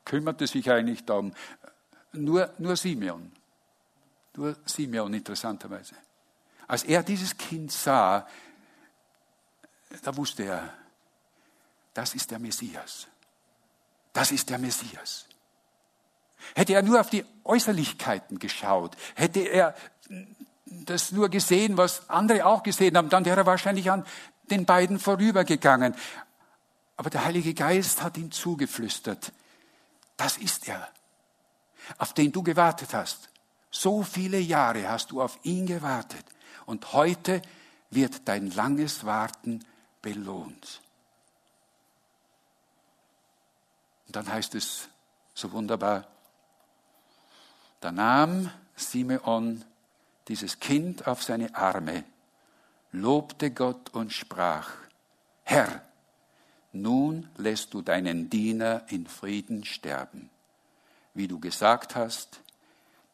kümmerte 0.05 0.47
sich 0.47 0.69
eigentlich 0.69 1.05
darum. 1.05 1.33
Nur, 2.13 2.53
nur 2.57 2.75
Simeon. 2.75 3.31
Nur 4.35 4.55
Simeon, 4.65 5.13
interessanterweise. 5.13 5.95
Als 6.67 6.83
er 6.83 7.03
dieses 7.03 7.37
Kind 7.37 7.71
sah, 7.71 8.27
da 10.03 10.15
wusste 10.15 10.43
er, 10.43 10.73
das 11.93 12.15
ist 12.15 12.31
der 12.31 12.39
Messias. 12.39 13.07
Das 14.11 14.31
ist 14.31 14.49
der 14.49 14.59
Messias. 14.59 15.25
Hätte 16.55 16.73
er 16.73 16.83
nur 16.83 16.99
auf 16.99 17.09
die 17.09 17.25
Äußerlichkeiten 17.43 18.37
geschaut, 18.39 18.95
hätte 19.15 19.39
er 19.41 19.75
das 20.65 21.11
nur 21.11 21.29
gesehen, 21.29 21.77
was 21.77 22.09
andere 22.09 22.45
auch 22.45 22.63
gesehen 22.63 22.97
haben, 22.97 23.09
dann 23.09 23.25
wäre 23.25 23.41
er 23.41 23.45
wahrscheinlich 23.45 23.89
an 23.89 24.05
den 24.49 24.65
beiden 24.65 24.99
vorübergegangen. 24.99 25.95
Aber 27.03 27.09
der 27.09 27.25
Heilige 27.25 27.53
Geist 27.53 28.01
hat 28.01 28.15
ihm 28.15 28.31
zugeflüstert, 28.31 29.33
das 30.15 30.37
ist 30.37 30.69
er, 30.69 30.87
auf 31.97 32.13
den 32.13 32.31
du 32.31 32.41
gewartet 32.41 32.93
hast. 32.93 33.27
So 33.69 34.03
viele 34.03 34.39
Jahre 34.39 34.87
hast 34.87 35.11
du 35.11 35.21
auf 35.21 35.37
ihn 35.43 35.65
gewartet 35.65 36.23
und 36.65 36.93
heute 36.93 37.41
wird 37.89 38.25
dein 38.25 38.51
langes 38.51 39.03
Warten 39.03 39.65
belohnt. 40.01 40.81
Und 44.07 44.15
dann 44.15 44.31
heißt 44.31 44.55
es 44.55 44.87
so 45.33 45.51
wunderbar, 45.51 46.07
da 47.81 47.91
nahm 47.91 48.49
Simeon 48.77 49.65
dieses 50.29 50.57
Kind 50.61 51.05
auf 51.05 51.21
seine 51.21 51.53
Arme, 51.53 52.05
lobte 52.93 53.51
Gott 53.51 53.89
und 53.89 54.13
sprach, 54.13 54.69
Herr, 55.43 55.83
nun 56.73 57.29
lässt 57.37 57.73
du 57.73 57.81
deinen 57.81 58.29
Diener 58.29 58.83
in 58.89 59.07
Frieden 59.07 59.63
sterben, 59.63 60.29
wie 61.13 61.27
du 61.27 61.39
gesagt 61.39 61.95
hast, 61.95 62.41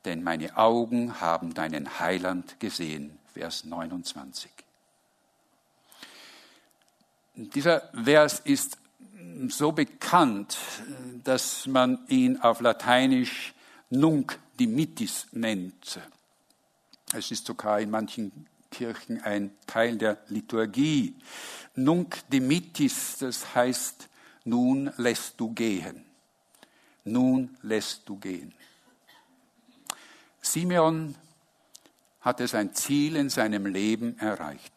denn 0.06 0.24
meine 0.24 0.58
Augen 0.58 1.20
haben 1.20 1.54
deinen 1.54 2.00
Heiland 2.00 2.60
gesehen. 2.60 3.20
Vers 3.34 3.66
29. 3.66 4.50
Dieser 7.36 7.90
Vers 8.04 8.40
ist 8.40 8.78
so 9.48 9.72
bekannt, 9.72 10.58
dass 11.24 11.68
man 11.68 12.00
ihn 12.08 12.38
auf 12.38 12.62
Lateinisch 12.62 13.54
Nunc 13.90 14.40
Dimittis 14.60 15.28
nennt. 15.32 16.00
Es 17.14 17.32
ist 17.32 17.46
sogar 17.46 17.80
in 17.80 17.90
manchen 17.90 18.48
Kirchen 18.72 19.22
ein 19.22 19.52
Teil 19.68 19.98
der 19.98 20.18
Liturgie. 20.28 21.16
Nunc 21.76 22.18
Dimittis, 22.30 23.18
das 23.20 23.56
heißt, 23.56 24.08
nun 24.46 24.92
lässt 24.98 25.40
du 25.40 25.52
gehen. 25.52 26.06
Nun 27.04 27.58
lässt 27.62 28.08
du 28.08 28.18
gehen. 28.18 28.54
Simeon 30.42 31.16
hatte 32.22 32.48
sein 32.48 32.74
Ziel 32.74 33.16
in 33.16 33.30
seinem 33.30 33.66
Leben 33.66 34.18
erreicht. 34.20 34.74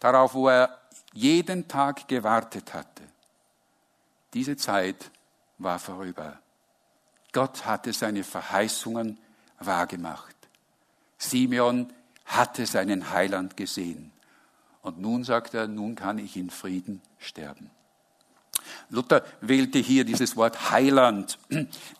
Darauf, 0.00 0.34
wo 0.34 0.48
er 0.48 0.78
jeden 1.12 1.68
Tag 1.68 2.08
gewartet 2.08 2.74
hatte. 2.74 3.02
Diese 4.34 4.56
Zeit 4.56 5.10
war 5.58 5.78
vorüber. 5.78 6.38
Gott 7.32 7.64
hatte 7.64 7.92
seine 7.92 8.24
Verheißungen 8.24 9.18
wahrgemacht. 9.58 10.36
Simeon 11.18 11.92
hatte 12.28 12.66
seinen 12.66 13.10
Heiland 13.10 13.56
gesehen. 13.56 14.12
Und 14.82 15.00
nun 15.00 15.24
sagt 15.24 15.54
er, 15.54 15.66
nun 15.66 15.96
kann 15.96 16.18
ich 16.18 16.36
in 16.36 16.50
Frieden 16.50 17.02
sterben. 17.18 17.70
Luther 18.90 19.24
wählte 19.40 19.78
hier 19.78 20.04
dieses 20.04 20.36
Wort 20.36 20.70
Heiland. 20.70 21.38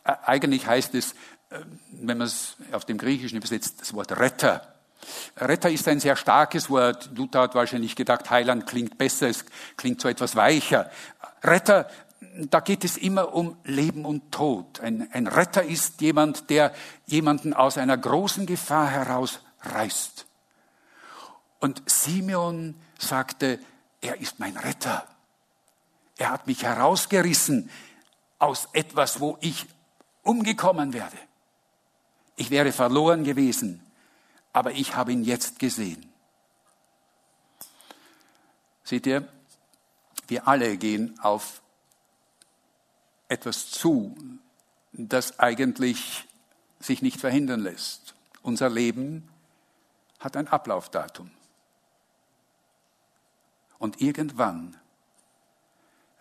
Eigentlich 0.04 0.66
heißt 0.66 0.94
es, 0.94 1.12
äh, 1.50 1.60
wenn 1.92 2.18
man 2.18 2.26
es 2.26 2.56
auf 2.72 2.84
dem 2.84 2.98
Griechischen 2.98 3.38
übersetzt, 3.38 3.80
das 3.80 3.94
Wort 3.94 4.18
Retter. 4.18 4.74
Retter 5.36 5.70
ist 5.70 5.86
ein 5.88 6.00
sehr 6.00 6.16
starkes 6.16 6.68
Wort. 6.70 7.10
Luther 7.14 7.42
hat 7.42 7.54
wahrscheinlich 7.54 7.96
gedacht, 7.96 8.30
Heiland 8.30 8.66
klingt 8.66 8.98
besser, 8.98 9.28
es 9.28 9.44
klingt 9.76 10.00
so 10.00 10.08
etwas 10.08 10.36
weicher. 10.36 10.90
Retter, 11.42 11.88
da 12.50 12.60
geht 12.60 12.84
es 12.84 12.96
immer 12.96 13.34
um 13.34 13.56
Leben 13.64 14.04
und 14.04 14.32
Tod. 14.32 14.80
Ein, 14.80 15.08
ein 15.12 15.26
Retter 15.26 15.62
ist 15.62 16.00
jemand, 16.00 16.50
der 16.50 16.72
jemanden 17.06 17.54
aus 17.54 17.78
einer 17.78 17.96
großen 17.96 18.46
Gefahr 18.46 18.90
herausreißt. 19.60 20.26
Und 21.60 21.82
Simeon 21.86 22.74
sagte, 22.98 23.58
er 24.00 24.20
ist 24.20 24.38
mein 24.38 24.56
Retter. 24.56 25.06
Er 26.16 26.30
hat 26.30 26.46
mich 26.46 26.62
herausgerissen 26.62 27.70
aus 28.38 28.68
etwas, 28.72 29.20
wo 29.20 29.38
ich 29.40 29.66
umgekommen 30.22 30.92
werde. 30.92 31.16
Ich 32.36 32.50
wäre 32.50 32.72
verloren 32.72 33.24
gewesen, 33.24 33.84
aber 34.52 34.72
ich 34.72 34.94
habe 34.94 35.12
ihn 35.12 35.24
jetzt 35.24 35.58
gesehen. 35.58 36.12
Seht 38.84 39.06
ihr, 39.06 39.28
wir 40.28 40.46
alle 40.46 40.76
gehen 40.76 41.18
auf 41.20 41.62
etwas 43.28 43.70
zu, 43.70 44.16
das 44.92 45.38
eigentlich 45.38 46.26
sich 46.80 47.02
nicht 47.02 47.20
verhindern 47.20 47.60
lässt. 47.60 48.14
Unser 48.42 48.70
Leben 48.70 49.28
hat 50.18 50.36
ein 50.36 50.48
Ablaufdatum. 50.48 51.30
Und 53.78 54.00
irgendwann 54.00 54.76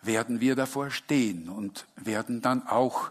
werden 0.02 0.40
wir 0.40 0.54
davor 0.54 0.90
stehen 0.90 1.48
und 1.48 1.86
werden 1.96 2.40
dann 2.40 2.66
auch 2.66 3.10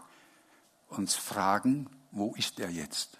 uns 0.88 1.14
fragen, 1.14 1.88
wo 2.10 2.34
ist 2.34 2.58
er 2.60 2.70
jetzt? 2.70 3.18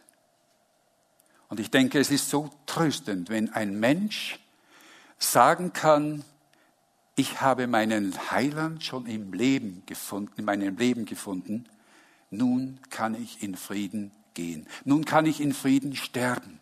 Und 1.48 1.60
ich 1.60 1.70
denke, 1.70 1.98
es 1.98 2.10
ist 2.10 2.30
so 2.30 2.50
tröstend, 2.66 3.28
wenn 3.28 3.52
ein 3.52 3.78
Mensch 3.78 4.38
sagen 5.18 5.72
kann, 5.72 6.24
ich 7.16 7.40
habe 7.40 7.66
meinen 7.66 8.14
Heiland 8.30 8.84
schon 8.84 9.06
im 9.06 9.32
Leben 9.32 9.82
gefunden, 9.86 10.32
in 10.36 10.44
meinem 10.44 10.76
Leben 10.76 11.04
gefunden, 11.04 11.68
nun 12.30 12.78
kann 12.90 13.14
ich 13.20 13.42
in 13.42 13.56
Frieden 13.56 14.12
gehen, 14.34 14.66
nun 14.84 15.04
kann 15.04 15.26
ich 15.26 15.40
in 15.40 15.52
Frieden 15.52 15.96
sterben. 15.96 16.57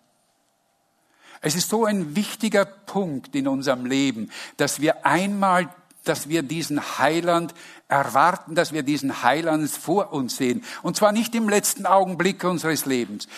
Es 1.47 1.55
ist 1.55 1.71
so 1.71 1.85
ein 1.85 2.17
wichtiger 2.17 2.65
Punkt 2.65 3.37
in 3.37 3.47
unserem 3.47 3.87
Leben, 3.87 4.33
dass 4.57 4.81
wir 4.81 5.07
einmal, 5.07 5.73
dass 6.03 6.29
wir 6.29 6.43
diesen 6.43 6.99
Heiland 6.99 7.55
erwarten, 7.87 8.57
dass 8.57 8.73
wir 8.73 8.83
diesen 8.83 9.23
Heiland 9.23 9.71
vor 9.71 10.13
uns 10.13 10.39
sehen. 10.39 10.65
Und 10.83 10.97
zwar 10.97 11.13
nicht 11.13 11.37
im 11.37 11.49
letzten 11.49 11.87
Augenblick 11.87 12.43
unseres 12.43 12.85
Lebens, 12.85 13.29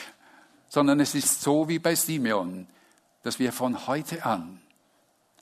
sondern 0.70 1.00
es 1.00 1.14
ist 1.14 1.42
so 1.42 1.68
wie 1.68 1.78
bei 1.78 1.94
Simeon, 1.94 2.66
dass 3.24 3.38
wir 3.38 3.52
von 3.52 3.86
heute 3.86 4.24
an 4.24 4.58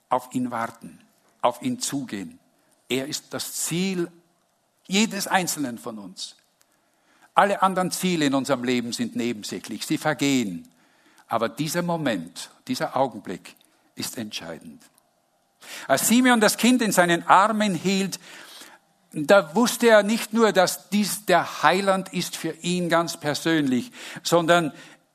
auf 0.08 0.30
ihn 0.32 0.50
warten, 0.50 0.98
auf 1.42 1.62
ihn 1.62 1.78
zugehen. 1.78 2.40
Er 2.88 3.06
ist 3.06 3.26
das 3.30 3.52
Ziel 3.52 4.10
jedes 4.88 5.28
Einzelnen 5.28 5.78
von 5.78 6.00
uns. 6.00 6.34
Alle 7.32 7.62
anderen 7.62 7.92
Ziele 7.92 8.26
in 8.26 8.34
unserem 8.34 8.64
Leben 8.64 8.92
sind 8.92 9.14
nebensächlich, 9.14 9.86
sie 9.86 9.98
vergehen. 9.98 10.68
Aber 11.28 11.48
dieser 11.48 11.82
Moment, 11.82 12.50
dieser 12.68 12.96
Augenblick 12.96 13.54
ist 13.94 14.18
entscheidend. 14.18 14.82
Als 15.88 16.08
Simeon 16.08 16.40
das 16.40 16.56
Kind 16.56 16.82
in 16.82 16.92
seinen 16.92 17.26
Armen 17.26 17.74
hielt, 17.74 18.20
da 19.12 19.54
wusste 19.54 19.88
er 19.88 20.02
nicht 20.02 20.32
nur, 20.32 20.52
dass 20.52 20.90
dies 20.90 21.24
der 21.24 21.62
Heiland 21.62 22.12
ist 22.12 22.36
für 22.36 22.52
ihn 22.62 22.88
ganz 22.88 23.16
persönlich, 23.16 23.90
sondern 24.22 24.72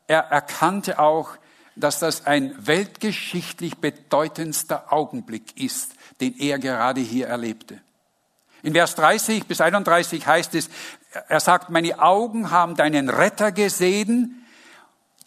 er 0.07 0.21
erkannte 0.21 0.99
auch, 0.99 1.37
dass 1.75 1.99
das 1.99 2.25
ein 2.25 2.53
weltgeschichtlich 2.65 3.77
bedeutendster 3.77 4.91
Augenblick 4.91 5.57
ist, 5.61 5.93
den 6.19 6.37
er 6.37 6.59
gerade 6.59 6.99
hier 6.99 7.27
erlebte. 7.27 7.79
In 8.63 8.73
Vers 8.73 8.95
30 8.95 9.45
bis 9.45 9.61
31 9.61 10.25
heißt 10.25 10.55
es, 10.55 10.69
er 11.27 11.39
sagt, 11.39 11.69
meine 11.69 11.99
Augen 11.99 12.51
haben 12.51 12.75
deinen 12.75 13.09
Retter 13.09 13.51
gesehen, 13.51 14.40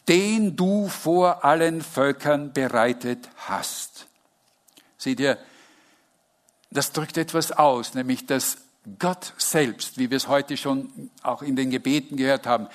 den 0.09 0.57
du 0.57 0.89
vor 0.89 1.45
allen 1.45 1.83
Völkern 1.83 2.53
bereitet 2.53 3.29
hast. 3.37 4.07
Seht 4.99 5.21
ihr, 5.21 5.39
das 6.71 6.93
drückt 6.93 7.17
etwas 7.17 7.53
aus, 7.53 7.95
nämlich 7.95 8.27
dass 8.27 8.59
Gott 8.99 9.33
selbst, 9.39 9.97
wie 9.97 10.11
wir 10.11 10.17
es 10.17 10.29
heute 10.29 10.57
schon 10.57 11.11
auch 11.23 11.43
in 11.43 11.57
den 11.57 11.71
Gebeten 11.71 12.17
gehört 12.17 12.47
haben, 12.47 12.69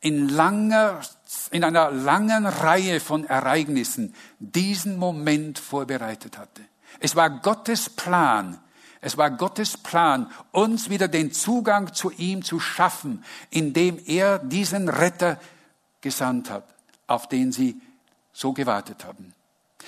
in, 0.00 0.28
langer, 0.28 1.00
in 1.50 1.64
einer 1.64 1.90
langen 1.90 2.46
Reihe 2.46 3.00
von 3.00 3.24
Ereignissen 3.24 4.14
diesen 4.38 4.98
Moment 4.98 5.58
vorbereitet 5.58 6.38
hatte. 6.38 6.62
Es 7.00 7.16
war 7.16 7.30
Gottes 7.30 7.90
Plan, 7.90 8.58
es 9.00 9.16
war 9.16 9.30
Gottes 9.30 9.76
Plan, 9.76 10.30
uns 10.52 10.90
wieder 10.90 11.08
den 11.08 11.32
Zugang 11.32 11.92
zu 11.92 12.10
ihm 12.12 12.42
zu 12.42 12.60
schaffen, 12.60 13.24
indem 13.50 13.98
er 14.06 14.38
diesen 14.38 14.88
Retter 14.88 15.40
gesandt 16.00 16.50
hat, 16.50 16.64
auf 17.06 17.28
den 17.28 17.52
sie 17.52 17.80
so 18.32 18.52
gewartet 18.52 19.04
haben. 19.04 19.34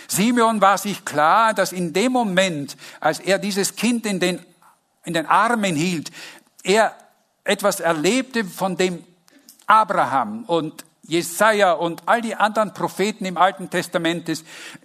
Simeon 0.06 0.60
war 0.60 0.78
sich 0.78 1.04
klar, 1.04 1.54
dass 1.54 1.72
in 1.72 1.92
dem 1.92 2.12
Moment, 2.12 2.76
als 3.00 3.20
er 3.20 3.38
dieses 3.38 3.74
Kind 3.74 4.06
in 4.06 4.20
den, 4.20 4.44
in 5.04 5.14
den 5.14 5.26
Armen 5.26 5.74
hielt, 5.74 6.10
er 6.62 6.94
etwas 7.44 7.80
erlebte, 7.80 8.44
von 8.44 8.76
dem 8.76 9.04
Abraham 9.66 10.44
und 10.44 10.84
Jesaja 11.02 11.72
und 11.72 12.02
all 12.06 12.20
die 12.20 12.34
anderen 12.34 12.74
Propheten 12.74 13.24
im 13.24 13.38
Alten 13.38 13.70
Testament 13.70 14.30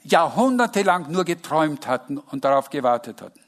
jahrhundertelang 0.04 1.12
nur 1.12 1.26
geträumt 1.26 1.86
hatten 1.86 2.18
und 2.18 2.46
darauf 2.46 2.70
gewartet 2.70 3.22
hatten. 3.22 3.43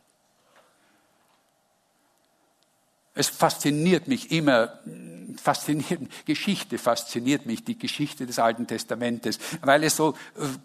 Es 3.16 3.30
fasziniert 3.30 4.08
mich 4.10 4.32
immer, 4.32 4.80
fasziniert, 5.42 6.02
Geschichte 6.26 6.78
fasziniert 6.78 7.46
mich, 7.46 7.64
die 7.64 7.80
Geschichte 7.80 8.26
des 8.26 8.40
Alten 8.40 8.68
Testamentes, 8.68 9.40
weil 9.62 9.84
es 9.86 9.96
so 9.96 10.16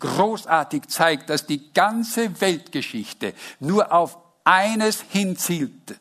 großartig 0.01 0.89
zeigt, 0.89 1.31
dass 1.31 1.47
die 1.47 1.73
ganze 1.73 2.41
Weltgeschichte 2.41 3.35
nur 3.61 3.93
auf 3.93 4.19
eines 4.43 5.03
hinzielte, 5.11 5.97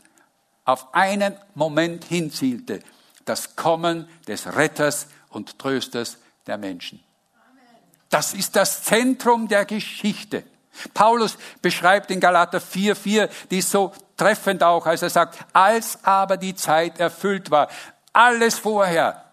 auf 0.66 0.94
einen 0.94 1.36
Moment 1.54 2.04
hinzielte, 2.06 2.82
das 3.26 3.56
Kommen 3.56 4.08
des 4.28 4.56
Retters 4.56 5.08
und 5.30 5.60
Trösters 5.60 6.18
der 6.48 6.58
Menschen. 6.58 7.00
Das 8.10 8.34
ist 8.34 8.56
das 8.56 8.84
Zentrum 8.84 9.48
der 9.48 9.66
Geschichte. 9.66 10.44
Paulus 10.94 11.38
beschreibt 11.62 12.12
in 12.12 12.20
Galater 12.20 12.60
4,4 12.60 13.30
die 13.50 13.62
so 13.62 13.92
treffend 14.18 14.64
auch, 14.64 14.86
als 14.86 15.02
er 15.02 15.10
sagt, 15.10 15.40
als 15.54 16.00
aber 16.04 16.38
die 16.38 16.56
Zeit 16.56 17.00
erfüllt 17.00 17.52
war, 17.52 17.70
alles 18.14 18.60
vorher 18.60 19.24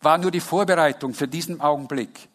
war 0.00 0.18
nur 0.18 0.30
die 0.30 0.40
Vorbereitung 0.40 1.14
für 1.14 1.28
diesen 1.28 1.60
Augenblick. 1.60 2.28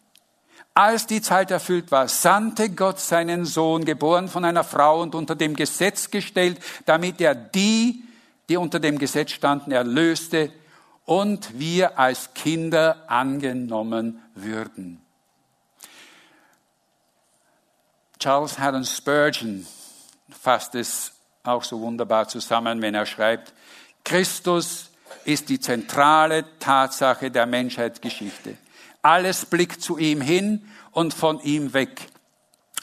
Als 0.74 1.06
die 1.06 1.22
Zeit 1.22 1.52
erfüllt 1.52 1.92
war, 1.92 2.08
sandte 2.08 2.70
Gott 2.70 3.00
seinen 3.00 3.46
Sohn, 3.46 3.84
geboren 3.84 4.30
von 4.30 4.46
einer 4.46 4.64
Frau 4.64 5.02
und 5.02 5.16
unter 5.16 5.36
dem 5.36 5.54
Gesetz 5.54 6.10
gestellt, 6.10 6.60
damit 6.86 7.20
er 7.20 7.36
die, 7.36 8.04
die 8.48 8.56
unter 8.56 8.80
dem 8.80 8.98
Gesetz 8.98 9.32
standen, 9.32 9.72
erlöste 9.72 10.52
und 11.06 11.60
wir 11.60 12.00
als 12.00 12.34
Kinder 12.34 13.04
angenommen 13.08 14.22
würden. 14.34 15.02
Charles 18.22 18.60
Haddon 18.60 18.86
Spurgeon 18.86 19.66
fasst 20.30 20.76
es 20.76 21.12
auch 21.42 21.64
so 21.64 21.82
wunderbar 21.82 22.28
zusammen, 22.28 22.80
wenn 22.80 22.94
er 22.94 23.08
schreibt, 23.08 23.52
Christus 24.06 24.92
ist 25.26 25.50
die 25.50 25.60
zentrale 25.60 26.46
Tatsache 26.60 27.32
der 27.32 27.48
Menschheitsgeschichte. 27.48 28.58
Alles 29.02 29.48
blickt 29.48 29.82
zu 29.82 29.98
ihm 29.98 30.22
hin 30.22 30.70
und 30.92 31.16
von 31.16 31.42
ihm 31.42 31.74
weg. 31.74 32.10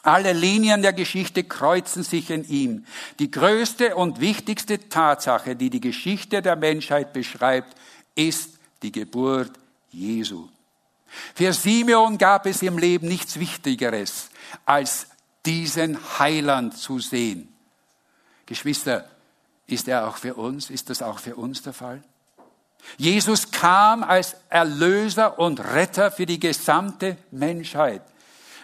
Alle 0.02 0.32
Linien 0.32 0.82
der 0.82 0.92
Geschichte 0.92 1.44
kreuzen 1.44 2.02
sich 2.02 2.30
in 2.30 2.44
ihm. 2.48 2.84
Die 3.20 3.30
größte 3.30 3.94
und 3.94 4.18
wichtigste 4.18 4.88
Tatsache, 4.88 5.54
die 5.54 5.70
die 5.70 5.80
Geschichte 5.80 6.42
der 6.42 6.56
Menschheit 6.56 7.12
beschreibt, 7.12 7.76
ist 8.16 8.58
die 8.82 8.90
Geburt 8.90 9.52
Jesu. 9.92 10.48
Für 11.36 11.52
Simeon 11.52 12.18
gab 12.18 12.44
es 12.46 12.60
im 12.62 12.76
Leben 12.76 13.06
nichts 13.06 13.38
Wichtigeres, 13.38 14.30
als 14.66 15.06
diesen 15.48 15.98
Heiland 16.18 16.76
zu 16.76 16.98
sehen. 16.98 17.48
Geschwister, 18.44 19.08
ist 19.66 19.88
er 19.88 20.06
auch 20.06 20.18
für 20.18 20.34
uns? 20.34 20.68
Ist 20.68 20.90
das 20.90 21.00
auch 21.00 21.18
für 21.18 21.36
uns 21.36 21.62
der 21.62 21.72
Fall? 21.72 22.02
Jesus 22.98 23.50
kam 23.50 24.04
als 24.04 24.36
Erlöser 24.50 25.38
und 25.38 25.60
Retter 25.60 26.10
für 26.10 26.26
die 26.26 26.38
gesamte 26.38 27.16
Menschheit. 27.30 28.02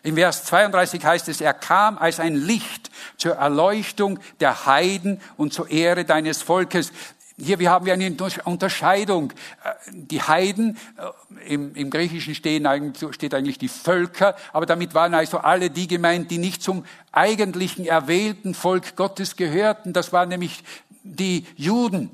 Im 0.03 0.17
Vers 0.17 0.45
32 0.45 1.03
heißt 1.03 1.29
es, 1.31 1.41
er 1.41 1.55
kam 1.55 1.97
als 1.97 2.21
ein 2.21 2.35
Licht 2.35 2.91
zur 3.17 3.37
Erleuchtung 3.37 4.19
der 4.41 4.67
Heiden 4.67 5.23
und 5.39 5.55
zur 5.55 5.71
Ehre 5.71 6.05
deines 6.05 6.43
Volkes. 6.43 6.93
Hier 7.37 7.59
wir 7.59 7.71
haben 7.71 7.85
wir 7.85 7.93
eine 7.93 8.15
Unterscheidung. 8.45 9.33
Äh, 9.33 9.73
die 9.91 10.23
Heiden, 10.23 10.79
äh, 10.97 11.53
im, 11.53 11.75
im 11.75 11.91
Griechischen 11.91 12.35
stehen 12.35 12.67
steht 13.11 13.35
eigentlich 13.35 13.59
die 13.59 13.69
Völker, 13.69 14.37
aber 14.53 14.67
damit 14.67 14.95
waren 14.95 15.15
also 15.15 15.39
alle 15.39 15.71
die 15.71 15.89
gemeint, 15.89 16.31
die 16.31 16.39
nicht 16.39 16.63
zum 16.63 16.85
eigentlichen 17.13 17.87
erwählten 17.87 18.55
Volk 18.55 18.97
Gottes 18.97 19.37
gehörten. 19.37 19.93
Das 19.93 20.13
waren 20.13 20.29
nämlich 20.29 20.63
die 21.03 21.47
Juden. 21.57 22.11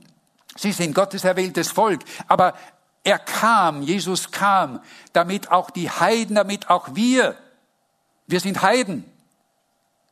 Sie 0.57 0.73
sind 0.73 0.95
Gottes 0.95 1.25
erwähltes 1.25 1.71
Volk. 1.71 2.01
Aber 2.27 2.55
er 3.05 3.19
kam, 3.19 3.83
Jesus 3.83 4.31
kam, 4.31 4.81
damit 5.13 5.51
auch 5.51 5.71
die 5.71 5.91
Heiden, 5.91 6.37
damit 6.37 6.71
auch 6.71 6.95
wir 6.95 7.37
wir 8.31 8.39
sind 8.39 8.63
Heiden. 8.63 9.05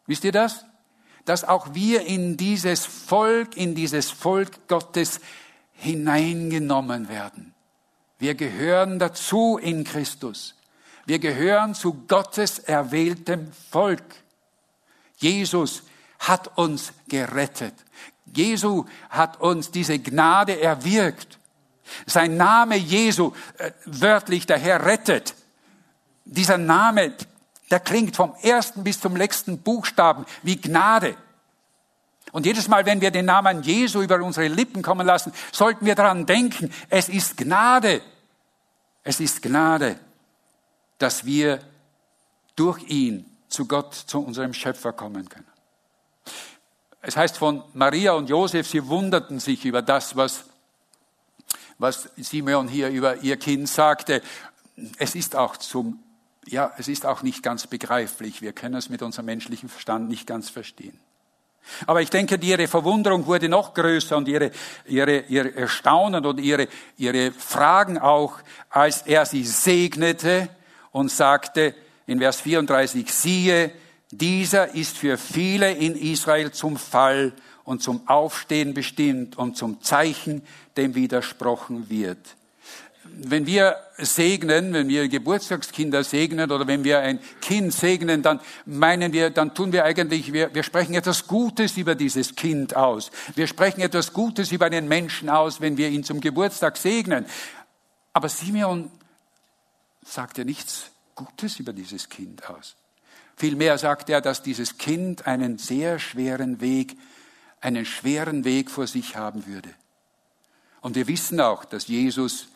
Wisst 0.07 0.25
ihr 0.25 0.33
das? 0.33 0.65
Dass 1.29 1.45
auch 1.45 1.75
wir 1.75 2.07
in 2.07 2.39
dieses 2.39 2.87
Volk, 2.87 3.55
in 3.55 3.75
dieses 3.75 4.11
Volk 4.11 4.67
Gottes 4.67 5.21
hineingenommen 5.75 7.11
werden. 7.11 7.55
Wir 8.19 8.35
gehören 8.35 8.99
dazu 8.99 9.59
in 9.59 9.85
Christus. 9.85 10.55
Wir 11.05 11.19
gehören 11.19 11.75
zu 11.75 11.93
Gottes 12.09 12.59
erwähltem 12.61 13.53
Volk. 13.71 14.03
Jesus 15.19 15.83
hat 16.19 16.57
uns 16.57 16.95
gerettet. 17.09 17.75
Jesu 18.25 18.87
hat 19.11 19.39
uns 19.39 19.71
diese 19.71 19.99
Gnade 19.99 20.59
erwirkt. 20.59 21.39
Sein 22.07 22.39
Name 22.39 22.77
Jesu, 22.77 23.33
äh, 23.59 23.71
wörtlich 23.85 24.47
der 24.47 24.59
Herr 24.59 24.87
rettet. 24.87 25.35
Dieser 26.25 26.57
Name 26.57 27.15
der 27.71 27.81
klingt 27.81 28.17
vom 28.17 28.35
ersten 28.43 28.85
bis 28.85 29.01
zum 29.01 29.17
letzten 29.17 29.59
Buchstaben 29.59 30.25
wie 30.43 30.61
Gnade. 30.61 31.17
Und 32.33 32.47
jedes 32.47 32.69
Mal, 32.69 32.85
wenn 32.87 33.01
wir 33.01 33.11
den 33.11 33.25
Namen 33.25 33.63
Jesu 33.63 34.03
über 34.03 34.23
unsere 34.23 34.49
Lippen 34.49 34.83
kommen 34.83 35.07
lassen, 35.07 35.33
sollten 35.53 35.87
wir 35.87 35.95
daran 35.95 36.27
denken, 36.27 36.73
es 36.91 37.09
ist 37.09 37.37
Gnade. 37.37 38.03
Es 39.03 39.21
ist 39.21 39.41
Gnade, 39.41 39.99
dass 40.99 41.25
wir 41.25 41.61
durch 42.57 42.83
ihn 42.89 43.25
zu 43.49 43.67
Gott, 43.67 43.95
zu 43.95 44.21
unserem 44.23 44.53
Schöpfer 44.53 44.93
kommen 44.93 45.29
können. 45.29 45.47
Es 47.01 47.17
heißt 47.17 47.39
von 47.39 47.63
Maria 47.73 48.13
und 48.13 48.29
Josef, 48.29 48.69
sie 48.69 48.87
wunderten 48.87 49.41
sich 49.41 49.65
über 49.65 49.81
das, 49.81 50.17
was, 50.17 50.45
was 51.79 52.11
Simeon 52.17 52.69
hier 52.69 52.91
über 52.91 53.17
ihr 53.23 53.39
Kind 53.39 53.69
sagte. 53.69 54.21
Es 54.99 55.15
ist 55.15 55.37
auch 55.37 55.57
zum 55.57 56.03
ja, 56.51 56.73
es 56.79 56.89
ist 56.89 57.07
auch 57.07 57.23
nicht 57.23 57.43
ganz 57.43 57.67
begreiflich. 57.67 58.43
Wir 58.43 58.53
können 58.53 58.75
es 58.75 58.89
mit 58.89 59.03
unserem 59.03 59.27
menschlichen 59.27 59.69
Verstand 59.69 60.09
nicht 60.09 60.27
ganz 60.27 60.51
verstehen. 60.51 60.99
Aber 61.87 62.01
ich 62.01 62.11
denke, 62.11 62.37
ihre 62.41 62.67
Verwunderung 62.67 63.27
wurde 63.27 63.49
noch 63.49 63.75
größer 63.75 64.17
und 64.17 64.27
ihre, 64.27 64.51
ihre, 64.87 65.21
ihr 65.29 65.55
Erstaunen 65.55 66.25
und 66.25 66.41
ihre, 66.41 66.67
ihre 66.97 67.31
Fragen 67.33 67.99
auch, 67.99 68.39
als 68.71 69.03
er 69.03 69.27
sie 69.27 69.45
segnete 69.45 70.49
und 70.93 71.11
sagte 71.11 71.75
in 72.07 72.21
Vers 72.21 72.41
34, 72.41 73.13
siehe, 73.13 73.71
dieser 74.11 74.75
ist 74.75 74.97
für 74.97 75.19
viele 75.19 75.73
in 75.73 75.95
Israel 75.95 76.53
zum 76.53 76.79
Fall 76.79 77.35
und 77.65 77.83
zum 77.83 78.09
Aufstehen 78.09 78.73
bestimmt 78.73 79.37
und 79.37 79.59
zum 79.59 79.83
Zeichen, 79.83 80.43
dem 80.79 80.95
widersprochen 80.95 81.91
wird 81.91 82.37
wenn 83.17 83.47
wir 83.47 83.77
segnen, 83.97 84.73
wenn 84.73 84.89
wir 84.89 85.09
Geburtstagskinder 85.09 86.05
segnen 86.05 86.51
oder 86.51 86.67
wenn 86.67 86.85
wir 86.85 87.01
ein 87.01 87.19
Kind 87.41 87.73
segnen, 87.73 88.23
dann 88.23 88.41
meinen 88.65 89.13
wir, 89.13 89.31
dann 89.31 89.55
tun 89.55 89.73
wir 89.73 89.85
eigentlich, 89.85 90.33
wir, 90.33 90.55
wir 90.55 90.63
sprechen 90.63 90.95
etwas 90.95 91.27
Gutes 91.27 91.77
über 91.77 91.95
dieses 91.95 92.37
Kind 92.37 92.77
aus. 92.77 93.11
Wir 93.35 93.47
sprechen 93.47 93.81
etwas 93.81 94.13
Gutes 94.13 94.53
über 94.53 94.71
den 94.71 94.89
Menschen 94.89 95.29
aus, 95.29 95.61
wenn 95.61 95.77
wir 95.77 95.89
ihn 95.89 96.05
zum 96.05 96.21
Geburtstag 96.21 96.77
segnen. 96.77 97.27
Aber 98.13 98.29
Simeon 98.29 98.91
sagt 100.05 100.39
ja 100.39 100.45
nichts 100.45 100.91
Gutes 101.15 101.59
über 101.59 101.73
dieses 101.73 102.09
Kind 102.09 102.49
aus. 102.49 102.77
Vielmehr 103.37 103.79
sagt 103.79 104.11
er, 104.11 104.21
dass 104.21 104.43
dieses 104.43 104.79
Kind 104.79 105.27
einen 105.27 105.59
sehr 105.59 105.99
schweren 105.99 106.61
Weg, 106.61 106.97
einen 107.61 107.85
schweren 107.85 108.45
Weg 108.45 108.71
vor 108.71 108.87
sich 108.87 109.17
haben 109.17 109.47
würde. 109.47 109.69
Und 110.81 110.95
wir 110.95 111.09
wissen 111.09 111.41
auch, 111.41 111.65
dass 111.65 111.89
Jesus 111.89 112.49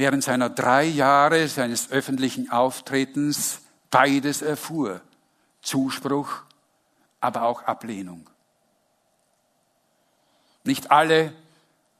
während 0.00 0.24
seiner 0.24 0.48
drei 0.48 0.84
Jahre 0.84 1.46
seines 1.46 1.90
öffentlichen 1.90 2.50
Auftretens 2.50 3.60
beides 3.90 4.40
erfuhr. 4.40 5.02
Zuspruch, 5.60 6.42
aber 7.20 7.42
auch 7.42 7.64
Ablehnung. 7.64 8.28
Nicht 10.64 10.90
alle 10.90 11.34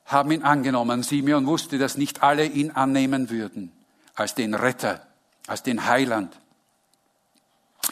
haben 0.07 0.31
ihn 0.31 0.43
angenommen. 0.43 1.03
Simeon 1.03 1.47
wusste, 1.47 1.77
dass 1.77 1.99
nicht 1.99 2.23
alle 2.23 2.47
ihn 2.47 2.71
annehmen 2.71 3.29
würden 3.29 3.71
als 4.15 4.35
den 4.35 4.55
Retter, 4.55 5.07
als 5.47 5.63
den 5.63 5.85
Heiland. 5.85 6.41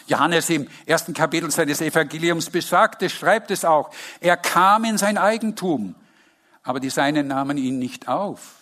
Johannes 0.07 0.49
im 0.49 0.67
ersten 0.87 1.13
Kapitel 1.13 1.51
seines 1.51 1.81
Evangeliums 1.81 2.49
besagt 2.49 3.03
es, 3.03 3.11
schreibt 3.11 3.51
es 3.51 3.63
auch, 3.63 3.91
er 4.21 4.37
kam 4.37 4.85
in 4.85 4.97
sein 4.97 5.19
Eigentum, 5.19 5.93
aber 6.63 6.79
die 6.79 6.89
Seinen 6.89 7.27
nahmen 7.27 7.57
ihn 7.57 7.77
nicht 7.77 8.07
auf. 8.07 8.58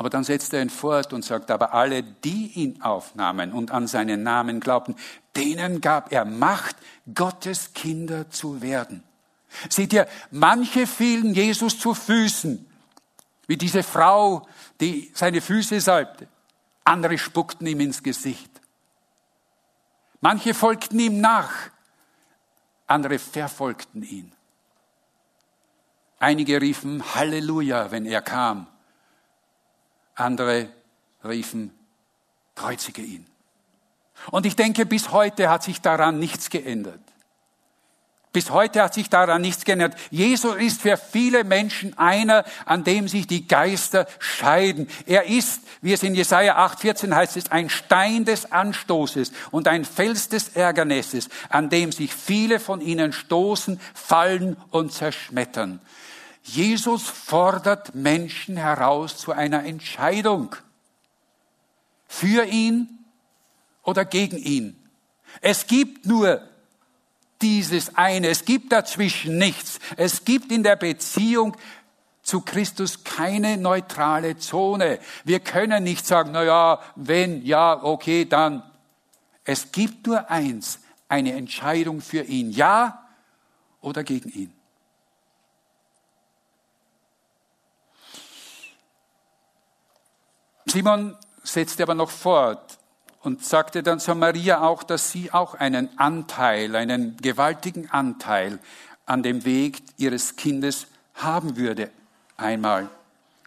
Aber 0.00 0.08
dann 0.08 0.24
setzt 0.24 0.54
er 0.54 0.62
ihn 0.62 0.70
fort 0.70 1.12
und 1.12 1.26
sagt, 1.26 1.50
aber 1.50 1.74
alle, 1.74 2.02
die 2.02 2.52
ihn 2.54 2.80
aufnahmen 2.80 3.52
und 3.52 3.70
an 3.70 3.86
seinen 3.86 4.22
Namen 4.22 4.58
glaubten, 4.58 4.96
denen 5.36 5.82
gab 5.82 6.10
er 6.10 6.24
Macht, 6.24 6.74
Gottes 7.14 7.74
Kinder 7.74 8.30
zu 8.30 8.62
werden. 8.62 9.02
Seht 9.68 9.92
ihr, 9.92 10.08
manche 10.30 10.86
fielen 10.86 11.34
Jesus 11.34 11.78
zu 11.78 11.92
Füßen, 11.92 12.66
wie 13.46 13.58
diese 13.58 13.82
Frau, 13.82 14.48
die 14.80 15.10
seine 15.12 15.42
Füße 15.42 15.78
salbte. 15.82 16.28
Andere 16.82 17.18
spuckten 17.18 17.66
ihm 17.66 17.80
ins 17.80 18.02
Gesicht. 18.02 18.50
Manche 20.22 20.54
folgten 20.54 20.98
ihm 20.98 21.20
nach, 21.20 21.52
andere 22.86 23.18
verfolgten 23.18 24.02
ihn. 24.02 24.32
Einige 26.18 26.58
riefen 26.58 27.14
Halleluja, 27.14 27.90
wenn 27.90 28.06
er 28.06 28.22
kam. 28.22 28.66
Andere 30.20 30.68
riefen, 31.24 31.72
kreuzige 32.54 33.02
ihn. 33.02 33.26
Und 34.30 34.46
ich 34.46 34.56
denke, 34.56 34.86
bis 34.86 35.12
heute 35.12 35.48
hat 35.48 35.62
sich 35.62 35.80
daran 35.80 36.18
nichts 36.18 36.50
geändert. 36.50 37.00
Bis 38.32 38.50
heute 38.50 38.82
hat 38.82 38.94
sich 38.94 39.10
daran 39.10 39.42
nichts 39.42 39.64
geändert. 39.64 39.96
Jesus 40.10 40.54
ist 40.54 40.82
für 40.82 40.96
viele 40.96 41.42
Menschen 41.42 41.98
einer, 41.98 42.44
an 42.64 42.84
dem 42.84 43.08
sich 43.08 43.26
die 43.26 43.48
Geister 43.48 44.06
scheiden. 44.20 44.86
Er 45.06 45.24
ist, 45.24 45.62
wie 45.82 45.92
es 45.92 46.04
in 46.04 46.14
Jesaja 46.14 46.56
8,14 46.64 47.12
heißt 47.12 47.36
es, 47.36 47.50
ein 47.50 47.68
Stein 47.70 48.24
des 48.24 48.52
Anstoßes 48.52 49.32
und 49.50 49.66
ein 49.66 49.84
Fels 49.84 50.28
des 50.28 50.50
Ärgernisses, 50.50 51.28
an 51.48 51.70
dem 51.70 51.90
sich 51.90 52.14
viele 52.14 52.60
von 52.60 52.80
ihnen 52.80 53.12
stoßen, 53.12 53.80
fallen 53.94 54.56
und 54.70 54.92
zerschmettern. 54.92 55.80
Jesus 56.54 57.08
fordert 57.08 57.94
Menschen 57.94 58.56
heraus 58.56 59.16
zu 59.16 59.32
einer 59.32 59.64
Entscheidung. 59.64 60.56
Für 62.06 62.44
ihn 62.44 62.88
oder 63.82 64.04
gegen 64.04 64.36
ihn. 64.36 64.76
Es 65.40 65.66
gibt 65.66 66.06
nur 66.06 66.42
dieses 67.40 67.96
eine. 67.96 68.28
Es 68.28 68.44
gibt 68.44 68.72
dazwischen 68.72 69.38
nichts. 69.38 69.78
Es 69.96 70.24
gibt 70.24 70.50
in 70.50 70.62
der 70.62 70.76
Beziehung 70.76 71.56
zu 72.22 72.40
Christus 72.40 73.04
keine 73.04 73.56
neutrale 73.56 74.36
Zone. 74.36 74.98
Wir 75.24 75.40
können 75.40 75.84
nicht 75.84 76.06
sagen, 76.06 76.30
na 76.32 76.42
ja, 76.42 76.80
wenn, 76.96 77.44
ja, 77.44 77.82
okay, 77.82 78.24
dann. 78.24 78.62
Es 79.44 79.72
gibt 79.72 80.06
nur 80.06 80.30
eins, 80.30 80.80
eine 81.08 81.32
Entscheidung 81.32 82.00
für 82.00 82.22
ihn. 82.22 82.50
Ja 82.50 83.08
oder 83.80 84.04
gegen 84.04 84.30
ihn. 84.30 84.59
Simon 90.70 91.16
setzte 91.42 91.82
aber 91.82 91.94
noch 91.94 92.10
fort 92.10 92.78
und 93.22 93.44
sagte 93.44 93.82
dann 93.82 93.98
zu 93.98 94.14
Maria 94.14 94.60
auch, 94.60 94.84
dass 94.84 95.10
sie 95.10 95.32
auch 95.32 95.54
einen 95.54 95.98
Anteil, 95.98 96.76
einen 96.76 97.16
gewaltigen 97.16 97.90
Anteil 97.90 98.60
an 99.04 99.24
dem 99.24 99.44
Weg 99.44 99.82
ihres 99.96 100.36
Kindes 100.36 100.86
haben 101.14 101.56
würde 101.56 101.90
einmal. 102.36 102.88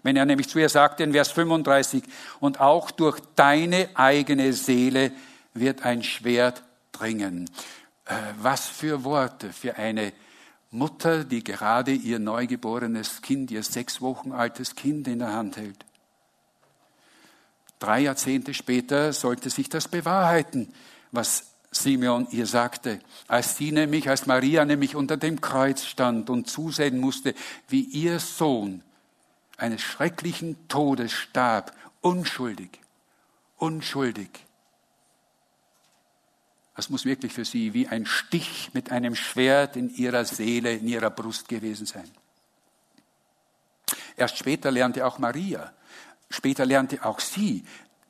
Wenn 0.04 0.18
er 0.18 0.26
nämlich 0.26 0.50
zu 0.50 0.60
ihr 0.60 0.68
sagte 0.68 1.04
in 1.04 1.14
Vers 1.14 1.32
35, 1.32 2.04
und 2.42 2.60
auch 2.60 2.92
durch 2.92 3.22
deine 3.38 3.88
eigene 3.94 4.52
Seele 4.52 5.14
wird 5.54 5.86
ein 5.86 6.04
Schwert 6.04 6.62
dringen. 6.92 7.50
Äh, 8.06 8.16
was 8.38 8.68
für 8.68 9.06
Worte 9.06 9.54
für 9.54 9.78
eine 9.78 10.12
Mutter, 10.72 11.24
die 11.24 11.42
gerade 11.42 11.94
ihr 11.94 12.20
neugeborenes 12.20 13.22
Kind, 13.22 13.50
ihr 13.50 13.64
sechs 13.64 14.02
Wochen 14.02 14.34
altes 14.34 14.76
Kind 14.76 15.08
in 15.08 15.20
der 15.20 15.32
Hand 15.32 15.56
hält. 15.56 15.86
Drei 17.84 18.00
Jahrzehnte 18.00 18.54
später 18.54 19.12
sollte 19.12 19.50
sich 19.50 19.68
das 19.68 19.90
bewahrheiten, 19.90 20.74
was 21.12 21.48
Simeon 21.70 22.30
ihr 22.32 22.46
sagte, 22.46 23.02
als 23.28 23.58
sie 23.58 23.74
nämlich, 23.74 24.08
als 24.08 24.26
Maria 24.26 24.64
nämlich 24.64 24.96
unter 24.96 25.18
dem 25.18 25.42
Kreuz 25.42 25.84
stand 25.84 26.30
und 26.30 26.50
zusehen 26.50 26.98
musste, 27.02 27.36
wie 27.68 27.82
ihr 27.82 28.22
Sohn 28.22 28.84
eines 29.58 29.82
schrecklichen 29.82 30.70
Todes 30.70 31.12
starb, 31.12 31.76
unschuldig, 32.00 32.80
unschuldig. 33.58 34.30
Das 36.78 36.90
muss 36.90 37.04
wirklich 37.04 37.34
für 37.34 37.44
sie 37.44 37.74
wie 37.74 37.90
ein 37.90 38.06
Stich 38.06 38.70
mit 38.74 38.94
einem 38.94 39.18
Schwert 39.18 39.76
in 39.76 39.94
ihrer 39.94 40.24
Seele, 40.24 40.72
in 40.72 40.88
ihrer 40.88 41.10
Brust 41.10 41.50
gewesen 41.50 41.86
sein. 41.86 42.10
Erst 44.16 44.38
später 44.38 44.72
lernte 44.72 45.06
auch 45.06 45.20
Maria, 45.20 45.74
Später 46.34 46.66
lernte 46.66 47.06
auch 47.06 47.20
sie, 47.20 47.64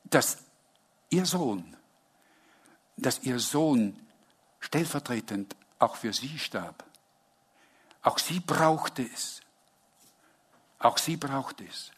dass 0.04 0.38
ihr 1.10 1.26
Sohn, 1.26 1.76
dass 2.96 3.22
ihr 3.22 3.38
Sohn 3.38 4.00
stellvertretend 4.60 5.54
auch 5.78 5.96
für 5.96 6.14
sie 6.14 6.38
starb. 6.38 6.84
Auch 8.00 8.18
sie 8.18 8.40
brauchte 8.40 9.02
es. 9.02 9.42
Auch 10.78 10.96
sie 10.96 11.18
brauchte 11.18 11.64
es. 11.64 11.90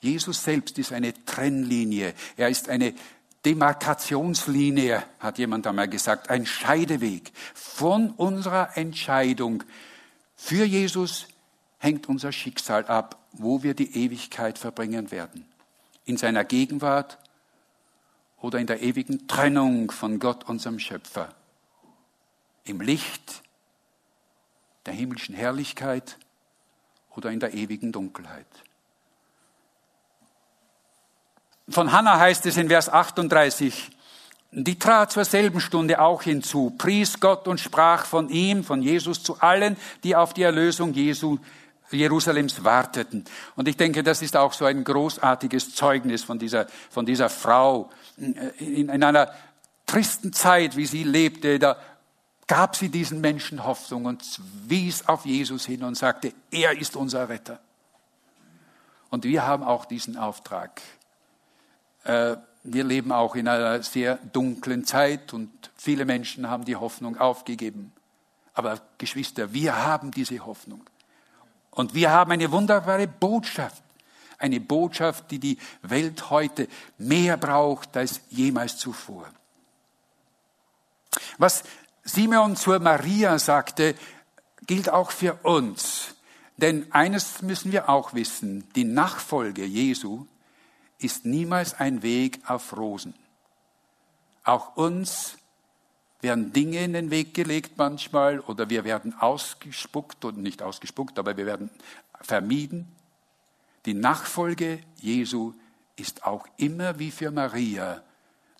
Jesus 0.00 0.44
selbst 0.44 0.78
ist 0.78 0.92
eine 0.92 1.14
Trennlinie. 1.24 2.12
Er 2.36 2.50
ist 2.50 2.68
eine 2.68 2.94
Demarkationslinie, 3.46 5.04
hat 5.20 5.38
jemand 5.38 5.66
einmal 5.66 5.88
gesagt, 5.88 6.28
ein 6.28 6.44
Scheideweg. 6.44 7.32
Von 7.54 8.10
unserer 8.10 8.76
Entscheidung 8.76 9.64
für 10.36 10.66
Jesus 10.66 11.28
hängt 11.82 12.08
unser 12.08 12.30
Schicksal 12.30 12.86
ab, 12.86 13.18
wo 13.32 13.64
wir 13.64 13.74
die 13.74 13.96
Ewigkeit 14.04 14.56
verbringen 14.56 15.10
werden. 15.10 15.44
In 16.04 16.16
seiner 16.16 16.44
Gegenwart 16.44 17.18
oder 18.40 18.60
in 18.60 18.68
der 18.68 18.82
ewigen 18.82 19.26
Trennung 19.26 19.90
von 19.90 20.20
Gott, 20.20 20.48
unserem 20.48 20.78
Schöpfer. 20.78 21.34
Im 22.62 22.80
Licht 22.80 23.42
der 24.86 24.94
himmlischen 24.94 25.34
Herrlichkeit 25.34 26.18
oder 27.16 27.32
in 27.32 27.40
der 27.40 27.52
ewigen 27.52 27.90
Dunkelheit. 27.90 28.46
Von 31.68 31.90
Hannah 31.90 32.20
heißt 32.20 32.46
es 32.46 32.56
in 32.56 32.68
Vers 32.68 32.90
38, 32.90 33.90
die 34.52 34.78
trat 34.78 35.10
zur 35.10 35.24
selben 35.24 35.60
Stunde 35.60 36.00
auch 36.00 36.22
hinzu, 36.22 36.70
pries 36.78 37.18
Gott 37.18 37.48
und 37.48 37.58
sprach 37.58 38.04
von 38.04 38.28
ihm, 38.28 38.62
von 38.62 38.82
Jesus 38.82 39.24
zu 39.24 39.40
allen, 39.40 39.76
die 40.04 40.14
auf 40.14 40.32
die 40.32 40.42
Erlösung 40.42 40.92
Jesu 40.92 41.38
Jerusalems 41.96 42.64
warteten. 42.64 43.24
Und 43.56 43.68
ich 43.68 43.76
denke, 43.76 44.02
das 44.02 44.22
ist 44.22 44.36
auch 44.36 44.52
so 44.52 44.64
ein 44.64 44.84
großartiges 44.84 45.74
Zeugnis 45.74 46.24
von 46.24 46.38
dieser, 46.38 46.66
von 46.90 47.06
dieser 47.06 47.28
Frau. 47.28 47.90
In, 48.16 48.88
in 48.88 49.02
einer 49.02 49.32
tristen 49.86 50.32
Zeit, 50.32 50.76
wie 50.76 50.86
sie 50.86 51.04
lebte, 51.04 51.58
da 51.58 51.76
gab 52.46 52.76
sie 52.76 52.88
diesen 52.88 53.20
Menschen 53.20 53.64
Hoffnung 53.64 54.04
und 54.04 54.40
wies 54.66 55.08
auf 55.08 55.24
Jesus 55.24 55.66
hin 55.66 55.84
und 55.84 55.96
sagte, 55.96 56.32
er 56.50 56.78
ist 56.78 56.96
unser 56.96 57.28
Retter. 57.28 57.60
Und 59.10 59.24
wir 59.24 59.46
haben 59.46 59.62
auch 59.62 59.84
diesen 59.84 60.16
Auftrag. 60.16 60.80
Äh, 62.04 62.36
wir 62.64 62.84
leben 62.84 63.12
auch 63.12 63.34
in 63.34 63.48
einer 63.48 63.82
sehr 63.82 64.16
dunklen 64.16 64.84
Zeit 64.84 65.32
und 65.32 65.50
viele 65.76 66.04
Menschen 66.04 66.48
haben 66.48 66.64
die 66.64 66.76
Hoffnung 66.76 67.18
aufgegeben. 67.18 67.92
Aber 68.54 68.80
Geschwister, 68.98 69.52
wir 69.52 69.84
haben 69.84 70.10
diese 70.10 70.44
Hoffnung. 70.44 70.84
Und 71.72 71.94
wir 71.94 72.10
haben 72.10 72.30
eine 72.30 72.52
wunderbare 72.52 73.08
Botschaft. 73.08 73.82
Eine 74.38 74.60
Botschaft, 74.60 75.30
die 75.30 75.38
die 75.38 75.58
Welt 75.82 76.30
heute 76.30 76.68
mehr 76.98 77.36
braucht 77.36 77.96
als 77.96 78.20
jemals 78.30 78.76
zuvor. 78.76 79.28
Was 81.38 81.64
Simeon 82.04 82.56
zur 82.56 82.78
Maria 82.78 83.38
sagte, 83.38 83.94
gilt 84.66 84.88
auch 84.88 85.10
für 85.10 85.34
uns. 85.42 86.14
Denn 86.56 86.92
eines 86.92 87.42
müssen 87.42 87.72
wir 87.72 87.88
auch 87.88 88.14
wissen, 88.14 88.68
die 88.74 88.84
Nachfolge 88.84 89.64
Jesu 89.64 90.26
ist 90.98 91.24
niemals 91.24 91.74
ein 91.74 92.02
Weg 92.02 92.40
auf 92.46 92.76
Rosen. 92.76 93.14
Auch 94.44 94.76
uns 94.76 95.36
werden 96.22 96.52
Dinge 96.52 96.84
in 96.84 96.92
den 96.92 97.10
Weg 97.10 97.34
gelegt 97.34 97.72
manchmal 97.76 98.40
oder 98.40 98.70
wir 98.70 98.84
werden 98.84 99.14
ausgespuckt 99.18 100.24
und 100.24 100.38
nicht 100.38 100.62
ausgespuckt, 100.62 101.18
aber 101.18 101.36
wir 101.36 101.46
werden 101.46 101.68
vermieden. 102.20 102.86
Die 103.84 103.94
Nachfolge 103.94 104.78
Jesu 105.00 105.52
ist 105.96 106.24
auch 106.24 106.46
immer 106.56 106.98
wie 106.98 107.10
für 107.10 107.32
Maria 107.32 108.02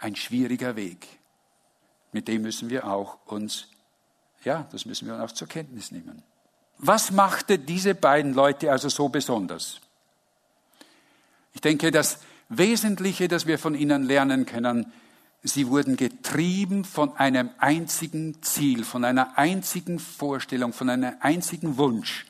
ein 0.00 0.16
schwieriger 0.16 0.74
Weg. 0.74 1.06
Mit 2.10 2.28
dem 2.28 2.42
müssen 2.42 2.68
wir 2.68 2.86
auch 2.88 3.18
uns, 3.26 3.68
ja, 4.44 4.66
das 4.72 4.84
müssen 4.84 5.06
wir 5.06 5.22
auch 5.22 5.30
zur 5.30 5.48
Kenntnis 5.48 5.92
nehmen. 5.92 6.22
Was 6.78 7.12
machte 7.12 7.60
diese 7.60 7.94
beiden 7.94 8.34
Leute 8.34 8.72
also 8.72 8.88
so 8.88 9.08
besonders? 9.08 9.80
Ich 11.54 11.60
denke, 11.60 11.92
das 11.92 12.18
Wesentliche, 12.48 13.28
das 13.28 13.46
wir 13.46 13.58
von 13.58 13.76
ihnen 13.76 14.02
lernen 14.02 14.46
können, 14.46 14.92
Sie 15.44 15.68
wurden 15.68 15.96
getrieben 15.96 16.84
von 16.84 17.16
einem 17.16 17.50
einzigen 17.58 18.40
Ziel, 18.42 18.84
von 18.84 19.04
einer 19.04 19.36
einzigen 19.36 19.98
Vorstellung, 19.98 20.72
von 20.72 20.88
einem 20.88 21.14
einzigen 21.20 21.76
Wunsch. 21.78 22.26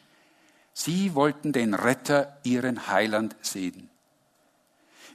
Sie 0.72 1.14
wollten 1.14 1.52
den 1.52 1.74
Retter, 1.74 2.38
ihren 2.42 2.88
Heiland 2.88 3.36
sehen. 3.42 3.90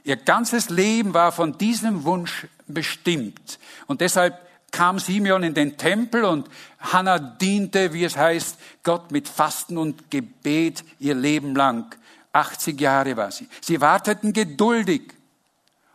Ihr 0.04 0.16
ganzes 0.16 0.70
Leben 0.70 1.12
war 1.12 1.32
von 1.32 1.58
diesem 1.58 2.04
Wunsch 2.04 2.46
bestimmt. 2.68 3.58
Und 3.88 4.00
deshalb 4.00 4.38
kam 4.70 5.00
Simeon 5.00 5.42
in 5.42 5.54
den 5.54 5.76
Tempel 5.76 6.24
und 6.24 6.48
Hannah 6.78 7.18
diente, 7.18 7.92
wie 7.92 8.04
es 8.04 8.16
heißt, 8.16 8.58
Gott 8.84 9.10
mit 9.10 9.28
Fasten 9.28 9.76
und 9.76 10.10
Gebet 10.10 10.84
ihr 11.00 11.16
Leben 11.16 11.56
lang. 11.56 11.96
80 12.32 12.80
Jahre 12.80 13.16
war 13.16 13.32
sie. 13.32 13.48
Sie 13.60 13.80
warteten 13.80 14.32
geduldig 14.32 15.14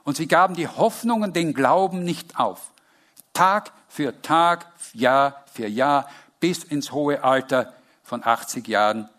und 0.03 0.17
sie 0.17 0.27
gaben 0.27 0.55
die 0.55 0.67
Hoffnung 0.67 1.21
und 1.21 1.35
den 1.35 1.53
Glauben 1.53 2.03
nicht 2.03 2.37
auf. 2.37 2.71
Tag 3.33 3.71
für 3.87 4.21
Tag, 4.21 4.67
Jahr 4.93 5.43
für 5.51 5.67
Jahr, 5.67 6.09
bis 6.39 6.63
ins 6.63 6.91
hohe 6.91 7.23
Alter 7.23 7.73
von 8.03 8.23
80 8.23 8.67
Jahren. 8.67 9.09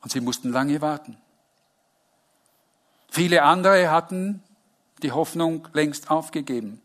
Und 0.00 0.12
sie 0.12 0.20
mussten 0.20 0.50
lange 0.52 0.80
warten. 0.80 1.16
Viele 3.10 3.42
andere 3.42 3.90
hatten 3.90 4.42
die 5.02 5.12
Hoffnung 5.12 5.68
längst 5.72 6.10
aufgegeben. 6.10 6.80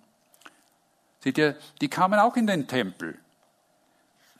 Seht 1.20 1.38
ihr, 1.38 1.56
die 1.82 1.90
kamen 1.90 2.20
auch 2.20 2.36
in 2.36 2.48
den 2.48 2.68
Tempel, 2.68 3.18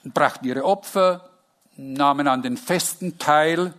brachten 0.04 0.46
ihre 0.46 0.64
Opfer, 0.64 1.30
nahmen 1.76 2.28
an 2.28 2.42
den 2.42 2.58
Festen 2.58 3.20
teil, 3.20 3.74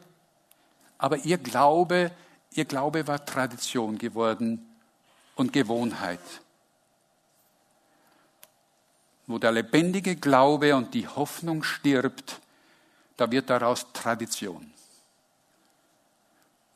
aber 0.98 1.18
ihr 1.18 1.38
Glaube, 1.38 2.10
ihr 2.52 2.64
Glaube 2.64 3.06
war 3.06 3.24
Tradition 3.24 3.98
geworden 3.98 4.67
und 5.38 5.52
Gewohnheit. 5.52 6.20
Wo 9.26 9.38
der 9.38 9.52
lebendige 9.52 10.16
Glaube 10.16 10.74
und 10.74 10.92
die 10.94 11.06
Hoffnung 11.06 11.62
stirbt, 11.62 12.40
da 13.16 13.30
wird 13.30 13.48
daraus 13.48 13.86
Tradition. 13.92 14.72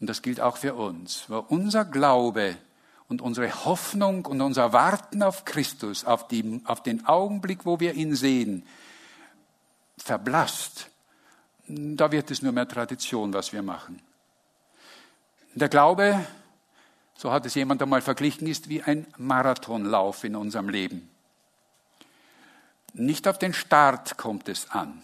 Und 0.01 0.07
das 0.07 0.23
gilt 0.23 0.41
auch 0.41 0.57
für 0.57 0.75
uns. 0.75 1.25
Wo 1.29 1.39
unser 1.39 1.85
Glaube 1.85 2.57
und 3.09 3.21
unsere 3.21 3.65
Hoffnung 3.65 4.27
und 4.27 4.41
unser 4.41 4.73
Warten 4.73 5.23
auf 5.23 5.45
Christus, 5.45 6.05
auf, 6.05 6.29
die, 6.29 6.61
auf 6.65 6.83
den 6.83 7.07
Augenblick, 7.07 7.67
wo 7.67 7.81
wir 7.81 7.95
ihn 7.95 8.15
sehen, 8.15 8.65
verblasst, 9.99 10.89
da 11.67 12.13
wird 12.13 12.31
es 12.31 12.43
nur 12.43 12.53
mehr 12.53 12.69
Tradition, 12.69 13.33
was 13.33 13.53
wir 13.53 13.63
machen. 13.63 14.01
Der 15.55 15.69
Glaube 15.69 16.25
so 17.23 17.31
hat 17.31 17.47
es 17.47 17.55
jemand 17.55 17.81
einmal 17.81 18.03
verglichen, 18.03 18.49
ist 18.49 18.69
wie 18.69 18.83
ein 18.83 19.07
Marathonlauf 19.17 20.25
in 20.25 20.35
unserem 20.35 20.69
Leben. 20.69 21.09
Nicht 22.95 23.29
auf 23.29 23.39
den 23.39 23.55
Start 23.55 24.17
kommt 24.17 24.49
es 24.49 24.69
an. 24.73 25.01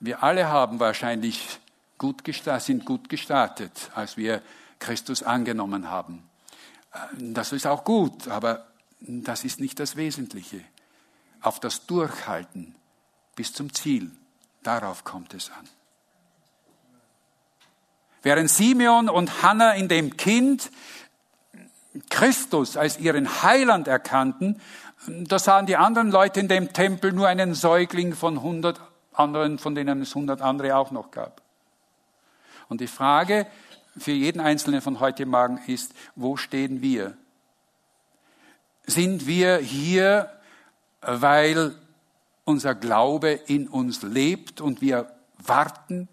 Wir 0.00 0.22
alle 0.22 0.48
haben 0.48 0.80
wahrscheinlich 0.80 1.58
gut 1.98 2.22
sind 2.60 2.86
gut 2.86 3.10
gestartet, 3.10 3.90
als 3.94 4.16
wir 4.16 4.40
Christus 4.78 5.22
angenommen 5.22 5.90
haben. 5.90 6.22
Das 7.18 7.52
ist 7.52 7.66
auch 7.66 7.84
gut, 7.84 8.28
aber 8.28 8.66
das 9.00 9.44
ist 9.44 9.60
nicht 9.60 9.78
das 9.80 9.96
Wesentliche. 9.96 10.64
Auf 11.42 11.60
das 11.60 11.84
Durchhalten 11.84 12.74
bis 13.36 13.52
zum 13.52 13.74
Ziel, 13.74 14.10
darauf 14.62 15.04
kommt 15.04 15.34
es 15.34 15.50
an. 15.50 15.68
Während 18.22 18.50
Simeon 18.50 19.08
und 19.08 19.42
Hannah 19.42 19.72
in 19.72 19.88
dem 19.88 20.16
Kind 20.16 20.70
Christus 22.10 22.76
als 22.76 22.98
ihren 22.98 23.42
Heiland 23.42 23.88
erkannten, 23.88 24.60
da 25.06 25.38
sahen 25.38 25.66
die 25.66 25.76
anderen 25.76 26.10
Leute 26.10 26.40
in 26.40 26.48
dem 26.48 26.72
Tempel 26.72 27.12
nur 27.12 27.28
einen 27.28 27.54
Säugling 27.54 28.14
von 28.14 28.42
hundert 28.42 28.80
anderen, 29.12 29.58
von 29.58 29.74
denen 29.74 30.02
es 30.02 30.14
hundert 30.14 30.42
andere 30.42 30.76
auch 30.76 30.90
noch 30.90 31.10
gab. 31.10 31.42
Und 32.68 32.80
die 32.80 32.86
Frage 32.86 33.46
für 33.96 34.12
jeden 34.12 34.40
Einzelnen 34.40 34.80
von 34.80 35.00
heute 35.00 35.26
Morgen 35.26 35.58
ist, 35.66 35.92
wo 36.14 36.36
stehen 36.36 36.82
wir? 36.82 37.16
Sind 38.86 39.26
wir 39.26 39.58
hier, 39.58 40.30
weil 41.00 41.74
unser 42.44 42.74
Glaube 42.74 43.30
in 43.30 43.68
uns 43.68 44.02
lebt 44.02 44.60
und 44.60 44.80
wir 44.80 45.12
warten, 45.38 46.08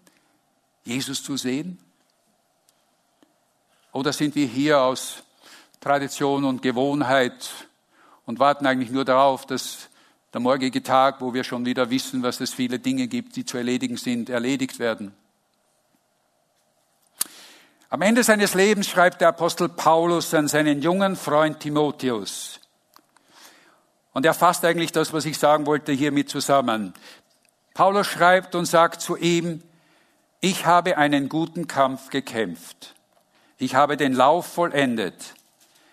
Jesus 0.84 1.24
zu 1.24 1.38
sehen? 1.38 1.80
Oder 3.92 4.14
sind 4.14 4.36
wir 4.36 4.46
hier 4.46 4.82
aus 4.82 5.24
Tradition 5.86 6.46
und 6.46 6.64
Gewohnheit 6.64 7.52
und 8.26 8.40
warten 8.40 8.66
eigentlich 8.66 8.90
nur 8.90 9.06
darauf, 9.06 9.46
dass 9.46 9.90
der 10.34 10.42
morgige 10.42 10.82
Tag, 10.82 11.22
wo 11.22 11.36
wir 11.36 11.44
schon 11.44 11.64
wieder 11.64 11.92
wissen, 11.92 12.24
was 12.24 12.42
es 12.42 12.56
viele 12.56 12.80
Dinge 12.80 13.06
gibt, 13.06 13.36
die 13.36 13.46
zu 13.46 13.58
erledigen 13.58 13.96
sind, 13.96 14.32
erledigt 14.32 14.80
werden? 14.80 15.14
Am 17.92 18.02
Ende 18.02 18.24
seines 18.24 18.56
Lebens 18.56 18.88
schreibt 18.88 19.22
der 19.22 19.28
Apostel 19.28 19.70
Paulus 19.70 20.34
an 20.34 20.48
seinen 20.48 20.82
jungen 20.82 21.16
Freund 21.16 21.60
Timotheus. 21.60 22.60
Und 24.12 24.26
er 24.26 24.34
fasst 24.34 24.66
eigentlich 24.66 24.92
das, 24.92 25.14
was 25.14 25.26
ich 25.26 25.38
sagen 25.38 25.68
wollte, 25.68 25.92
hiermit 25.92 26.30
zusammen. 26.30 26.96
Paulus 27.76 28.08
schreibt 28.08 28.56
und 28.56 28.66
sagt 28.66 29.02
zu 29.02 29.18
ihm, 29.18 29.62
ich 30.42 30.66
habe 30.66 30.98
einen 30.98 31.30
guten 31.30 31.68
Kampf 31.68 32.10
gekämpft. 32.10 32.96
Ich 33.60 33.76
habe 33.76 33.98
den 33.98 34.14
Lauf 34.14 34.48
vollendet. 34.48 35.36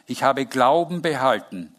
Ich 0.06 0.22
habe 0.22 0.46
Glauben 0.46 1.02
behalten. 1.02 1.74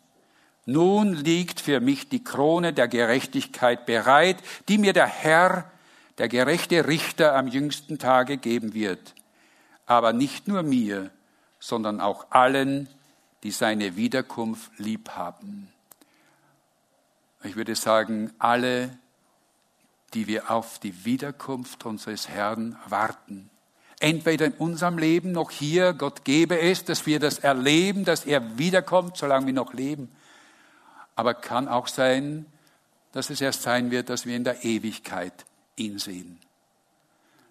Nun 0.65 1.13
liegt 1.13 1.59
für 1.59 1.79
mich 1.79 2.09
die 2.09 2.23
Krone 2.23 2.73
der 2.73 2.87
Gerechtigkeit 2.87 3.85
bereit, 3.85 4.37
die 4.69 4.77
mir 4.77 4.93
der 4.93 5.07
Herr, 5.07 5.69
der 6.17 6.29
gerechte 6.29 6.87
Richter 6.87 7.35
am 7.35 7.47
jüngsten 7.47 7.99
Tage 7.99 8.37
geben 8.37 8.73
wird. 8.73 9.13
Aber 9.85 10.13
nicht 10.13 10.47
nur 10.47 10.63
mir, 10.63 11.11
sondern 11.59 11.99
auch 11.99 12.27
allen, 12.29 12.87
die 13.43 13.51
seine 13.51 13.97
Wiederkunft 13.97 14.71
lieb 14.77 15.09
haben. 15.09 15.69
Ich 17.43 17.57
würde 17.57 17.75
sagen, 17.75 18.31
alle, 18.39 18.97
die 20.13 20.27
wir 20.27 20.49
auf 20.49 20.79
die 20.79 21.03
Wiederkunft 21.03 21.85
unseres 21.85 22.29
Herrn 22.29 22.77
warten 22.87 23.49
entweder 24.03 24.47
in 24.47 24.53
unserem 24.53 24.97
Leben 24.97 25.31
noch 25.31 25.49
hier, 25.49 25.93
Gott 25.93 26.25
gebe 26.25 26.59
es, 26.59 26.83
dass 26.83 27.05
wir 27.05 27.19
das 27.19 27.39
erleben, 27.39 28.03
dass 28.03 28.25
er 28.25 28.57
wiederkommt, 28.57 29.15
solange 29.15 29.45
wir 29.45 29.53
noch 29.53 29.73
leben. 29.73 30.11
Aber 31.15 31.33
kann 31.33 31.69
auch 31.69 31.87
sein, 31.87 32.45
dass 33.13 33.29
es 33.29 33.39
erst 33.39 33.61
sein 33.61 33.91
wird, 33.91 34.09
dass 34.09 34.25
wir 34.25 34.35
in 34.35 34.43
der 34.43 34.65
Ewigkeit 34.65 35.45
ihn 35.77 35.99
sehen. 35.99 36.37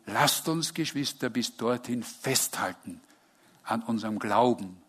Lasst 0.04 0.46
uns, 0.46 0.74
Geschwister, 0.74 1.30
bis 1.30 1.56
dorthin 1.56 2.02
festhalten 2.02 3.00
an 3.64 3.82
unserem 3.82 4.18
Glauben 4.18 4.82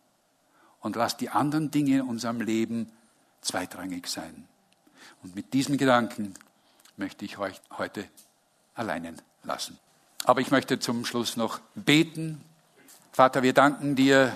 und 0.81 0.97
lasst 0.97 1.21
die 1.21 1.29
anderen 1.29 1.71
Dinge 1.71 1.99
in 1.99 2.01
unserem 2.01 2.41
Leben 2.41 2.91
zweitrangig 3.39 4.07
sein. 4.07 4.49
Und 5.21 5.33
mit 5.33 5.53
diesen 5.53 5.77
Gedanken 5.77 6.33
möchte 6.97 7.23
ich 7.23 7.37
euch 7.37 7.61
heute 7.77 8.05
alleinen 8.73 9.21
lassen. 9.43 9.79
Aber 10.25 10.39
ich 10.39 10.51
möchte 10.51 10.79
zum 10.79 11.03
Schluss 11.03 11.35
noch 11.35 11.59
beten. 11.75 12.41
Vater, 13.11 13.43
wir 13.43 13.53
danken 13.53 13.95
dir, 13.95 14.33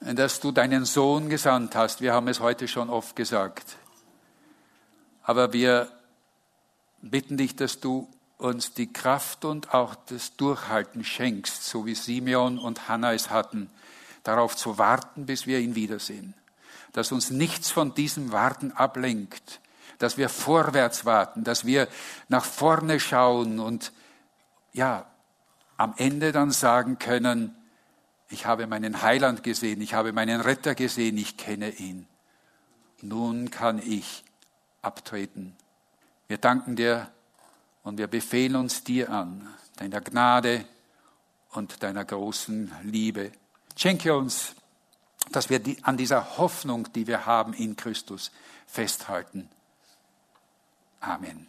dass 0.00 0.40
du 0.40 0.50
deinen 0.50 0.84
Sohn 0.84 1.28
gesandt 1.28 1.76
hast. 1.76 2.00
Wir 2.00 2.12
haben 2.12 2.26
es 2.26 2.40
heute 2.40 2.66
schon 2.66 2.90
oft 2.90 3.14
gesagt. 3.14 3.76
Aber 5.22 5.52
wir 5.52 5.88
bitten 7.00 7.36
dich, 7.36 7.54
dass 7.54 7.78
du 7.78 8.08
uns 8.38 8.74
die 8.74 8.92
Kraft 8.92 9.44
und 9.44 9.72
auch 9.72 9.94
das 9.94 10.34
Durchhalten 10.36 11.04
schenkst, 11.04 11.64
so 11.64 11.86
wie 11.86 11.94
Simeon 11.94 12.58
und 12.58 12.88
Hannah 12.88 13.12
es 13.12 13.30
hatten, 13.30 13.70
darauf 14.24 14.56
zu 14.56 14.78
warten, 14.78 15.26
bis 15.26 15.46
wir 15.46 15.60
ihn 15.60 15.76
wiedersehen. 15.76 16.34
Dass 16.92 17.12
uns 17.12 17.30
nichts 17.30 17.70
von 17.70 17.94
diesem 17.94 18.32
Warten 18.32 18.72
ablenkt, 18.72 19.60
dass 19.98 20.16
wir 20.16 20.28
vorwärts 20.28 21.04
warten, 21.04 21.44
dass 21.44 21.64
wir 21.64 21.86
nach 22.28 22.44
vorne 22.44 22.98
schauen 22.98 23.60
und 23.60 23.92
ja, 24.72 25.06
am 25.76 25.94
Ende 25.96 26.32
dann 26.32 26.50
sagen 26.50 26.98
können, 26.98 27.54
ich 28.30 28.46
habe 28.46 28.66
meinen 28.66 29.02
Heiland 29.02 29.42
gesehen, 29.42 29.80
ich 29.80 29.94
habe 29.94 30.12
meinen 30.12 30.40
Retter 30.40 30.74
gesehen, 30.74 31.16
ich 31.16 31.36
kenne 31.36 31.70
ihn. 31.70 32.06
Nun 33.00 33.50
kann 33.50 33.78
ich 33.78 34.24
abtreten. 34.82 35.56
Wir 36.26 36.38
danken 36.38 36.76
dir 36.76 37.10
und 37.82 37.96
wir 37.96 38.06
befehlen 38.06 38.56
uns 38.56 38.84
dir 38.84 39.10
an, 39.10 39.48
deiner 39.76 40.00
Gnade 40.00 40.64
und 41.52 41.82
deiner 41.82 42.04
großen 42.04 42.72
Liebe. 42.82 43.32
Schenke 43.76 44.14
uns, 44.16 44.54
dass 45.32 45.48
wir 45.48 45.60
an 45.82 45.96
dieser 45.96 46.38
Hoffnung, 46.38 46.92
die 46.92 47.06
wir 47.06 47.26
haben 47.26 47.54
in 47.54 47.76
Christus, 47.76 48.30
festhalten. 48.66 49.48
Amen. 51.00 51.47